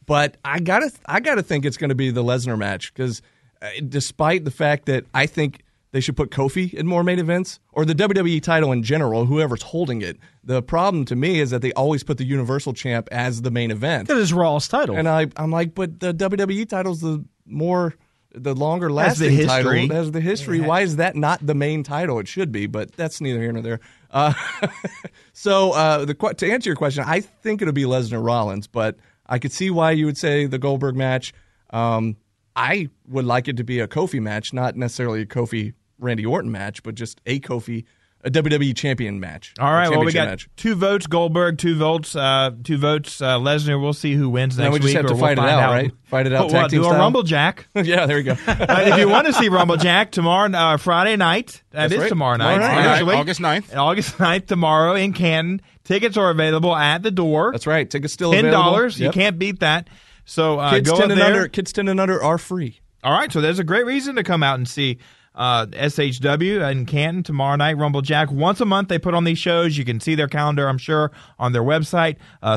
[0.07, 3.23] but I gotta I gotta think it's going to be the Lesnar match because
[3.63, 7.61] uh, despite the fact that I think they should put Kofi in more main events
[7.73, 10.19] or the WWE title in general, whoever's holding it.
[10.45, 13.71] The problem to me is that they always put the Universal Champ as the main
[13.71, 14.97] event, That is Raw's title.
[14.97, 17.95] and I I'm like, but the WWE title's the more
[18.35, 19.47] the longer lasting history.
[19.47, 20.61] title has the history.
[20.61, 22.19] Why is that not the main title?
[22.19, 23.81] It should be, but that's neither here nor there.
[24.11, 24.35] Uh,
[25.33, 28.97] so uh, the to answer your question, I think it'll be Lesnar Rollins, but
[29.27, 31.33] I could see why you would say the Goldberg match.
[31.71, 32.17] Um,
[32.59, 36.51] I would like it to be a Kofi match, not necessarily a Kofi Randy Orton
[36.51, 37.85] match, but just a Kofi
[38.25, 39.55] a WWE champion match.
[39.61, 39.89] All right.
[39.89, 40.49] Well, we got match.
[40.57, 43.81] two votes Goldberg, two votes, uh, two votes uh, Lesnar.
[43.81, 44.97] We'll see who wins Now next we just week.
[44.97, 45.93] have to or we'll fight it find out, right?
[46.07, 46.99] Fight it out tag well, team do a?
[46.99, 47.69] Rumble Jack.
[47.77, 48.33] yeah, there we go.
[48.49, 51.99] Uh, if you want to see Rumble Jack tomorrow, uh, Friday night, that That's is
[52.01, 52.09] right.
[52.09, 52.87] tomorrow night, Tomorrow night.
[52.87, 53.15] actually.
[53.15, 53.77] August 9th.
[53.77, 55.63] August 9th, tomorrow in Canton.
[55.85, 57.53] Tickets are available at the door.
[57.53, 57.89] That's right.
[57.89, 58.71] Tickets still Ten available.
[58.73, 58.99] dollars.
[58.99, 59.15] You Yep.
[59.15, 59.89] can't beat that.
[60.29, 61.27] So uh, Kids go ten up and there.
[61.27, 61.49] under.
[61.49, 62.81] Kids ten and under are free.
[63.03, 64.99] All right, so there's a great reason to come out and see
[65.39, 67.79] uh, SHW in Canton tomorrow night.
[67.79, 68.89] Rumble Jack once a month.
[68.89, 69.79] They put on these shows.
[69.79, 72.57] You can see their calendar, I'm sure, on their website, uh,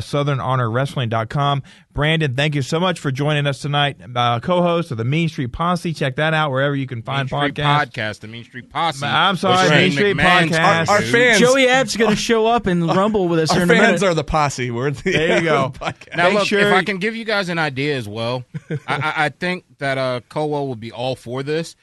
[0.65, 1.63] SouthernHonorWrestling.com.
[1.93, 3.97] Brandon, thank you so much for joining us tonight.
[4.15, 5.93] Uh, co-host of the Mean Street Posse.
[5.93, 7.85] Check that out wherever you can find Mean Street podcasts.
[7.91, 9.05] Podcast, the Mean Street Posse.
[9.05, 10.87] I'm sorry, With Mean Shane Street McMahon's Podcast.
[10.89, 11.11] Our, our dude.
[11.11, 13.73] fans, Joey Abs going to show up and rumble with us our here in a
[13.73, 14.11] fans minute.
[14.11, 14.71] are the posse.
[14.71, 15.71] We're the, There you go.
[15.79, 16.15] podcast.
[16.15, 18.43] Now, Make look, sure- if I can give you guys an idea as well,
[18.87, 21.75] I, I, I think that uh, Culwell would be all for this.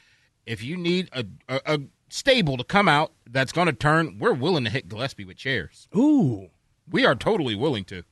[0.48, 4.32] If you need a, a, a stable to come out that's going to turn, we're
[4.32, 5.88] willing to hit Gillespie with chairs.
[5.94, 6.48] Ooh.
[6.90, 8.02] We are totally willing to.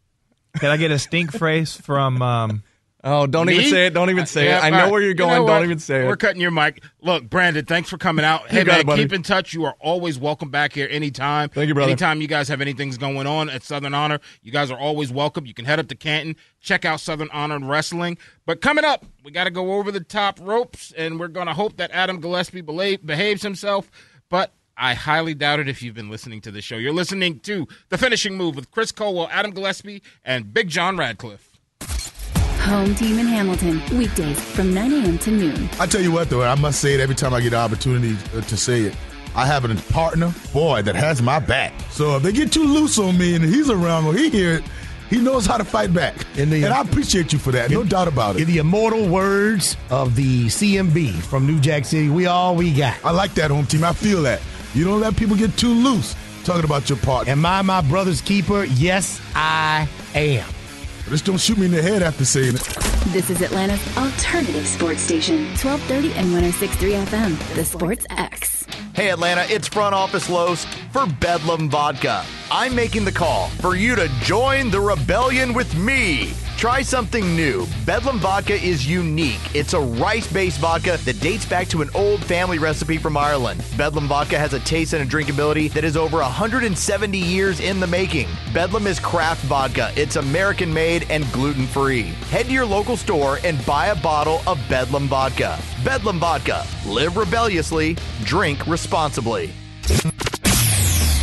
[0.59, 2.21] Can I get a stink phrase from?
[2.21, 2.63] Um,
[3.09, 3.55] Oh, don't Me?
[3.55, 3.95] even say it.
[3.95, 4.65] Don't even say Yeah, it.
[4.65, 4.91] I know right.
[4.91, 5.43] where you're You going.
[5.43, 6.09] know don't even say it.
[6.09, 6.83] We're cutting your mic.
[7.01, 8.49] Look, Brandon, thanks for coming out.
[8.51, 9.55] Hey, man, it, keep in touch.
[9.55, 11.49] You are always welcome back here anytime.
[11.51, 11.91] Thank you, brother.
[11.93, 15.47] Anytime you guys have anything's going on at Southern Honor, you guys are always welcome.
[15.47, 18.19] You can head up to Canton, check out Southern Honor and Wrestling.
[18.45, 21.55] But coming up, we got to go over the top ropes, and we're going to
[21.55, 23.89] hope that Adam Gillespie behaves himself.
[24.29, 26.77] But I highly doubt it if you've been listening to this show.
[26.77, 31.56] You're listening to The Finishing Move with Chris Culwell, Adam Gillespie, and Big John Radcliff.
[32.67, 35.19] Home team in Hamilton, weekdays from 9 a.m.
[35.19, 35.69] to noon.
[35.79, 38.17] I tell you what, though, I must say it every time I get the opportunity
[38.37, 38.97] uh, to say it.
[39.37, 41.73] I have a partner, boy, that has my back.
[41.91, 44.65] So if they get too loose on me and he's around or he hear it,
[45.11, 46.17] he knows how to fight back.
[46.37, 47.71] In the- and I appreciate you for that.
[47.71, 48.45] No doubt about In it.
[48.47, 52.97] the immortal words of the CMB from New Jack City, we all we got.
[53.05, 53.85] I like that home team.
[53.85, 54.41] I feel that.
[54.75, 57.31] You don't let people get too loose talking about your partner.
[57.33, 58.65] Am I my brother's keeper?
[58.65, 60.45] Yes, I am.
[61.09, 62.63] Just don't shoot me in the head after saying it.
[63.13, 68.67] This is Atlanta's alternative sports station, 1230 and 1063 FM, The Sports X.
[68.95, 72.25] Hey Atlanta, it's front office Los for Bedlam Vodka.
[72.51, 76.33] I'm making the call for you to join the rebellion with me.
[76.57, 77.67] Try something new.
[77.85, 79.55] Bedlam Vodka is unique.
[79.55, 83.63] It's a rice based vodka that dates back to an old family recipe from Ireland.
[83.77, 87.87] Bedlam Vodka has a taste and a drinkability that is over 170 years in the
[87.87, 88.29] making.
[88.55, 89.93] Bedlam is craft vodka.
[89.97, 92.05] It's American made and gluten free.
[92.31, 95.59] Head to your local store and buy a bottle of Bedlam Vodka.
[95.85, 96.67] Bedlam Vodka.
[96.87, 99.53] Live rebelliously, drink responsibly.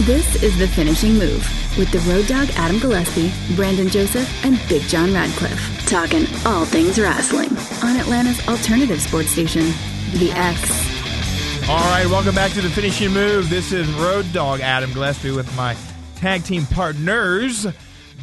[0.02, 4.82] This is The Finishing Move with the Road Dog Adam Gillespie, Brandon Joseph, and Big
[4.84, 5.88] John Radcliff.
[5.88, 7.50] Talking all things wrestling
[7.84, 9.66] on Atlanta's alternative sports station,
[10.14, 11.70] The X.
[11.70, 13.50] all right, welcome back to the finishing move.
[13.50, 15.76] This is Road Dog Adam Gillespie with my
[16.16, 17.68] tag team partners,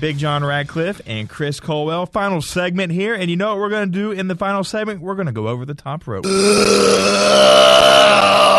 [0.00, 2.10] Big John Radcliff and Chris Culwell.
[2.10, 5.00] Final segment here, and you know what we're going to do in the final segment?
[5.00, 6.26] We're going to go over the top rope.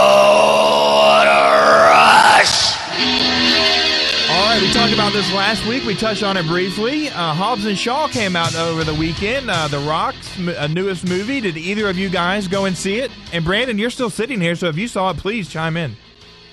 [5.22, 5.84] this last week.
[5.86, 7.10] We touched on it briefly.
[7.10, 9.52] Uh, Hobbs and Shaw came out over the weekend.
[9.52, 11.40] Uh, the Rock's m- uh, newest movie.
[11.40, 13.12] Did either of you guys go and see it?
[13.32, 15.96] And Brandon, you're still sitting here, so if you saw it, please chime in.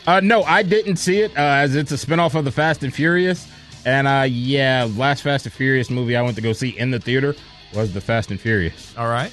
[0.06, 2.92] Uh, no, I didn't see it uh, as it's a spinoff of the Fast and
[2.92, 3.48] Furious.
[3.86, 7.00] And uh, yeah, last Fast and Furious movie I went to go see in the
[7.00, 7.34] theater
[7.74, 8.94] was the Fast and Furious.
[8.98, 9.32] All right.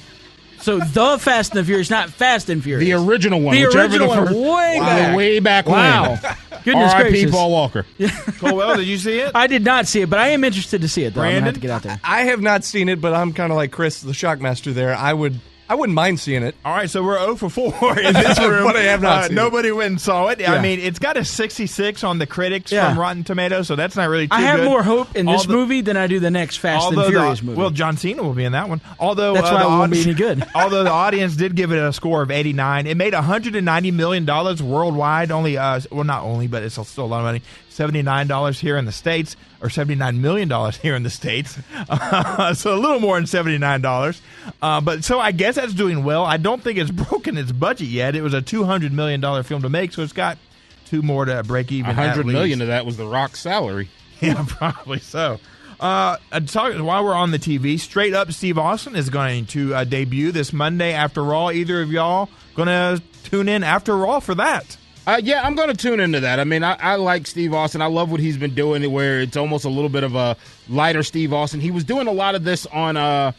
[0.60, 2.86] So the Fast and the Furious, not Fast and Furious.
[2.86, 5.16] The original one, The original the one, first, way the back.
[5.16, 6.18] way back Wow.
[6.20, 6.36] when.
[6.64, 7.10] Goodness R.I.P.
[7.10, 7.30] gracious.
[7.30, 7.86] Paul Walker.
[7.98, 9.32] Culwell, did you see it?
[9.34, 11.14] I did not see it, but I am interested to see it.
[11.14, 11.20] Though.
[11.22, 11.54] I'm gonna have Brandon?
[11.54, 12.00] to get out there.
[12.02, 14.72] I have not seen it, but I'm kind of like Chris, the Shockmaster.
[14.74, 15.38] There, I would,
[15.68, 16.54] I wouldn't mind seeing it.
[16.64, 18.64] All right, so we're 0 for 4 in this room.
[18.64, 19.34] But I have not Uh, seen it.
[19.34, 20.48] nobody went and saw it.
[20.48, 22.88] I mean, it's got a 66 on the critics Yeah.
[22.90, 24.68] from Rotten Tomatoes, so that's not really too I have good.
[24.68, 27.46] more hope in this Although- movie than I do the next Fast and Furious the,
[27.46, 27.58] movie.
[27.58, 28.80] Well, John Cena will be in that one.
[29.00, 30.44] Although That's uh, why the it won't be any good.
[30.54, 34.62] although the audience did give it a score of 89, it made 190 million dollars
[34.62, 35.30] worldwide.
[35.32, 37.42] Only, uh, well, not only, but it's still a lot of money.
[37.76, 41.58] 79 dollars here in the states, or 79 million dollars here in the states.
[41.88, 44.20] Uh, so a little more than 79 dollars.
[44.62, 46.24] Uh, but so I guess that's doing well.
[46.24, 48.16] I don't think it's broken its budget yet.
[48.16, 50.38] It was a 200 million dollar film to make, so it's got
[50.86, 51.90] two more to break even.
[51.90, 52.62] A hundred at million least.
[52.62, 53.88] of that was the Rock's salary.
[54.18, 55.38] Yeah, probably so.
[55.78, 59.74] Uh, uh, talk, while we're on the TV, straight up, Steve Austin is going to
[59.74, 61.50] uh, debut this Monday after Raw.
[61.50, 64.78] Either of y'all going to tune in after Raw for that?
[65.06, 66.40] Uh, yeah, I'm going to tune into that.
[66.40, 67.80] I mean, I, I like Steve Austin.
[67.80, 70.36] I love what he's been doing, where it's almost a little bit of a
[70.68, 71.60] lighter Steve Austin.
[71.60, 73.30] He was doing a lot of this on, uh,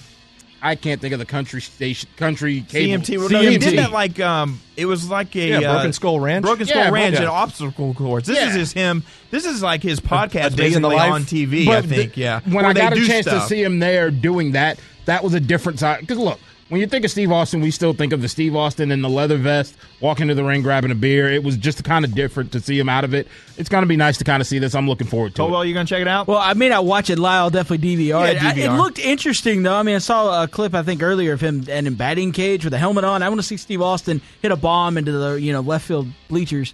[0.62, 3.04] I can't think of the country station, country cable.
[3.04, 3.18] CMT.
[3.20, 6.20] Well, no, he did that like um, it was like a Yeah, Broken uh, Skull
[6.22, 6.44] Ranch.
[6.46, 8.26] Broken Skull Yeah, Ranch, Broken- and obstacle course.
[8.26, 8.48] This Yeah.
[8.50, 9.04] is his him.
[9.30, 11.12] This is like his podcast, Day in the basically Life.
[11.12, 11.68] on TV.
[11.68, 12.14] I think.
[12.16, 14.80] the- yeah, When Where I got a do chance to see him there doing that,
[15.06, 16.00] that was a different side.
[16.00, 16.40] Because look,
[16.70, 19.10] when you think of Steve Austin, we still think of the Steve Austin in the
[19.10, 21.32] leather vest, walking to the ring, grabbing a beer.
[21.32, 23.28] It was just kind of different to see him out of it.
[23.58, 24.76] It's going to be nice to kind of see this.
[24.76, 25.52] I'm looking forward to Culwell, it.
[25.52, 26.28] Well, you're going to check it out?
[26.28, 27.40] Well, I may not watch it live.
[27.42, 28.36] I'll definitely DVR it.
[28.36, 29.76] Yeah, I- It looked interesting, though.
[29.76, 32.64] I mean, I saw a clip, I think, earlier of him in a batting cage
[32.66, 33.24] with a helmet on.
[33.24, 36.08] I want to see Steve Austin hit a bomb into the you know left field
[36.28, 36.74] bleachers.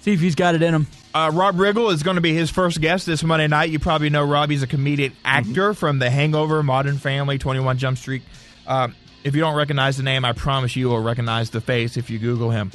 [0.00, 0.86] See if he's got it in him.
[1.12, 3.70] Uh, Rob Riggle is going to be his first guest this Monday night.
[3.70, 4.50] You probably know Rob.
[4.50, 8.22] He's a comedic actor from The Hangover, Modern Family, 21 Jump Street.
[8.68, 8.94] Um,
[9.26, 12.20] if you don't recognize the name, I promise you will recognize the face if you
[12.20, 12.70] Google him.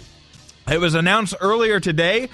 [0.69, 2.27] It was announced earlier today.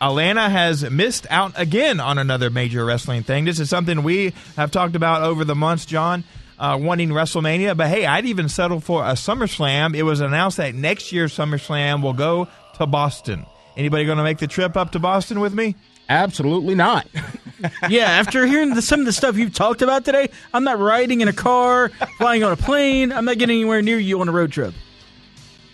[0.00, 3.44] Atlanta has missed out again on another major wrestling thing.
[3.44, 6.24] This is something we have talked about over the months, John,
[6.58, 7.76] uh, wanting WrestleMania.
[7.76, 9.94] But hey, I'd even settle for a SummerSlam.
[9.94, 13.46] It was announced that next year's SummerSlam will go to Boston.
[13.76, 15.76] Anybody going to make the trip up to Boston with me?
[16.10, 17.06] Absolutely not.
[17.88, 21.20] yeah, after hearing the, some of the stuff you've talked about today, I'm not riding
[21.20, 23.12] in a car, flying on a plane.
[23.12, 24.74] I'm not getting anywhere near you on a road trip.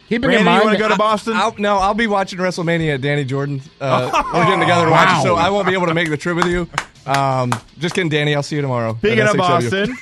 [0.09, 1.32] Keeping Randy, in you want to go to Boston?
[1.34, 3.61] I'll, no, I'll be watching WrestleMania at Danny Jordan.
[3.80, 6.16] Uh, we're getting together to watch it, so I won't be able to make the
[6.16, 6.68] trip with you.
[7.07, 8.34] Um, just kidding, Danny.
[8.34, 8.91] I'll see you tomorrow.
[8.91, 9.97] at Speaking of Boston,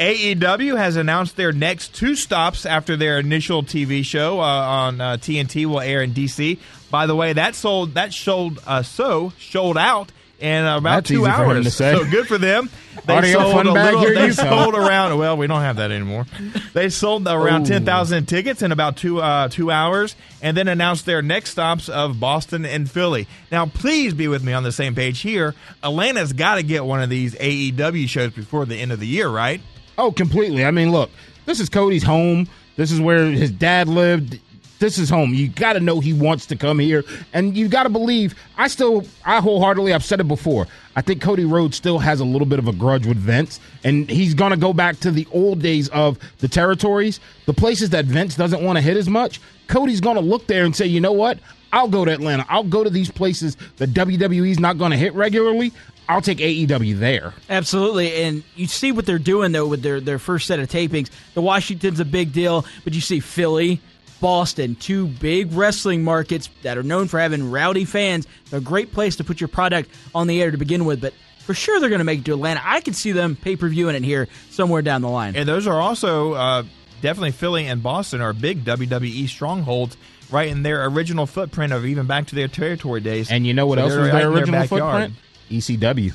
[0.00, 5.16] AEW has announced their next two stops after their initial TV show uh, on uh,
[5.18, 6.58] TNT will air in DC.
[6.92, 11.22] By the way, that sold that sold uh, so sold out in about That's two
[11.22, 11.64] easy for him hours.
[11.64, 11.94] to say.
[11.96, 12.68] So good for them.
[13.06, 15.18] They Audio sold a little, they sold around.
[15.18, 16.26] Well, we don't have that anymore.
[16.74, 17.68] They sold around Ooh.
[17.70, 21.88] ten thousand tickets in about two uh, two hours, and then announced their next stops
[21.88, 23.26] of Boston and Philly.
[23.50, 25.54] Now, please be with me on the same page here.
[25.82, 29.28] Atlanta's got to get one of these AEW shows before the end of the year,
[29.28, 29.62] right?
[29.96, 30.64] Oh, completely.
[30.64, 31.10] I mean, look,
[31.46, 32.46] this is Cody's home.
[32.76, 34.38] This is where his dad lived.
[34.82, 35.32] This is home.
[35.32, 38.34] You got to know he wants to come here, and you got to believe.
[38.58, 40.66] I still, I wholeheartedly, I've said it before.
[40.96, 44.10] I think Cody Rhodes still has a little bit of a grudge with Vince, and
[44.10, 48.34] he's gonna go back to the old days of the territories, the places that Vince
[48.34, 49.40] doesn't want to hit as much.
[49.68, 51.38] Cody's gonna look there and say, you know what?
[51.72, 52.44] I'll go to Atlanta.
[52.48, 55.72] I'll go to these places that WWE's not gonna hit regularly.
[56.08, 57.34] I'll take AEW there.
[57.48, 61.08] Absolutely, and you see what they're doing though with their their first set of tapings.
[61.34, 63.80] The Washington's a big deal, but you see Philly,
[64.22, 68.26] Boston, two big wrestling markets that are known for having rowdy fans.
[68.48, 71.12] They're a great place to put your product on the air to begin with, but
[71.40, 72.60] for sure they're going to make it to Atlanta.
[72.64, 75.36] I could see them pay per viewing it here somewhere down the line.
[75.36, 76.62] And those are also uh,
[77.02, 79.96] definitely Philly and Boston are big WWE strongholds
[80.30, 83.30] right in their original footprint of even back to their territory days.
[83.30, 85.12] And you know what So else they're was their in original backyard.
[85.50, 85.60] footprint?
[85.80, 86.14] ECW.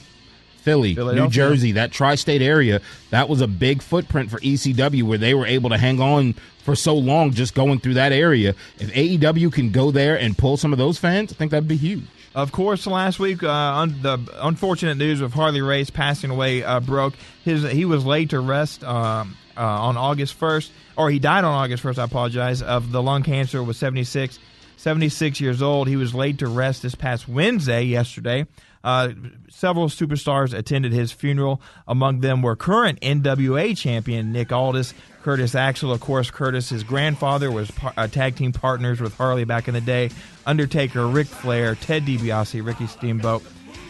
[0.68, 5.18] Philly, New Jersey, that tri state area, that was a big footprint for ECW where
[5.18, 8.54] they were able to hang on for so long just going through that area.
[8.80, 11.78] If AEW can go there and pull some of those fans, I think that'd be
[11.78, 12.04] huge.
[12.36, 16.80] Of course, last week, uh, un- the unfortunate news of Harley Race passing away uh,
[16.80, 17.16] broke.
[17.44, 21.54] His he was laid to rest um, uh, on August first, or he died on
[21.54, 21.98] August first.
[21.98, 23.64] I apologize of the lung cancer.
[23.64, 24.38] Was 76,
[24.76, 25.88] 76 years old.
[25.88, 28.46] He was laid to rest this past Wednesday, yesterday.
[28.84, 29.10] Uh,
[29.50, 31.62] several superstars attended his funeral.
[31.88, 35.92] Among them were current NWA champion Nick Aldis, Curtis Axel.
[35.92, 39.74] Of course, Curtis, his grandfather, was par- uh, tag team partners with Harley back in
[39.74, 40.10] the day.
[40.46, 43.44] Undertaker, Ric Flair, Ted DiBiase, Ricky Steamboat.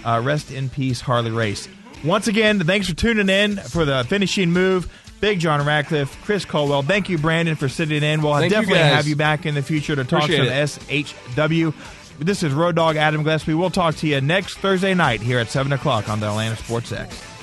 [0.06, 1.68] Uh, rest in peace, Harley Race.
[2.04, 4.92] Once again, thanks for tuning in for the finishing move.
[5.20, 6.84] Big John Radcliff, Chris Culwell.
[6.86, 8.22] Thank you, Brandon, for sitting in.
[8.22, 8.94] We'll Thank definitely guys.
[8.94, 11.06] have you back in the future to talk Appreciate some it.
[11.36, 11.74] SHW.
[12.20, 13.54] This is Road Dog Adam Gillespie.
[13.54, 16.92] We'll talk to you next Thursday night here at 7 o'clock on the Atlanta Sports
[16.92, 17.37] X.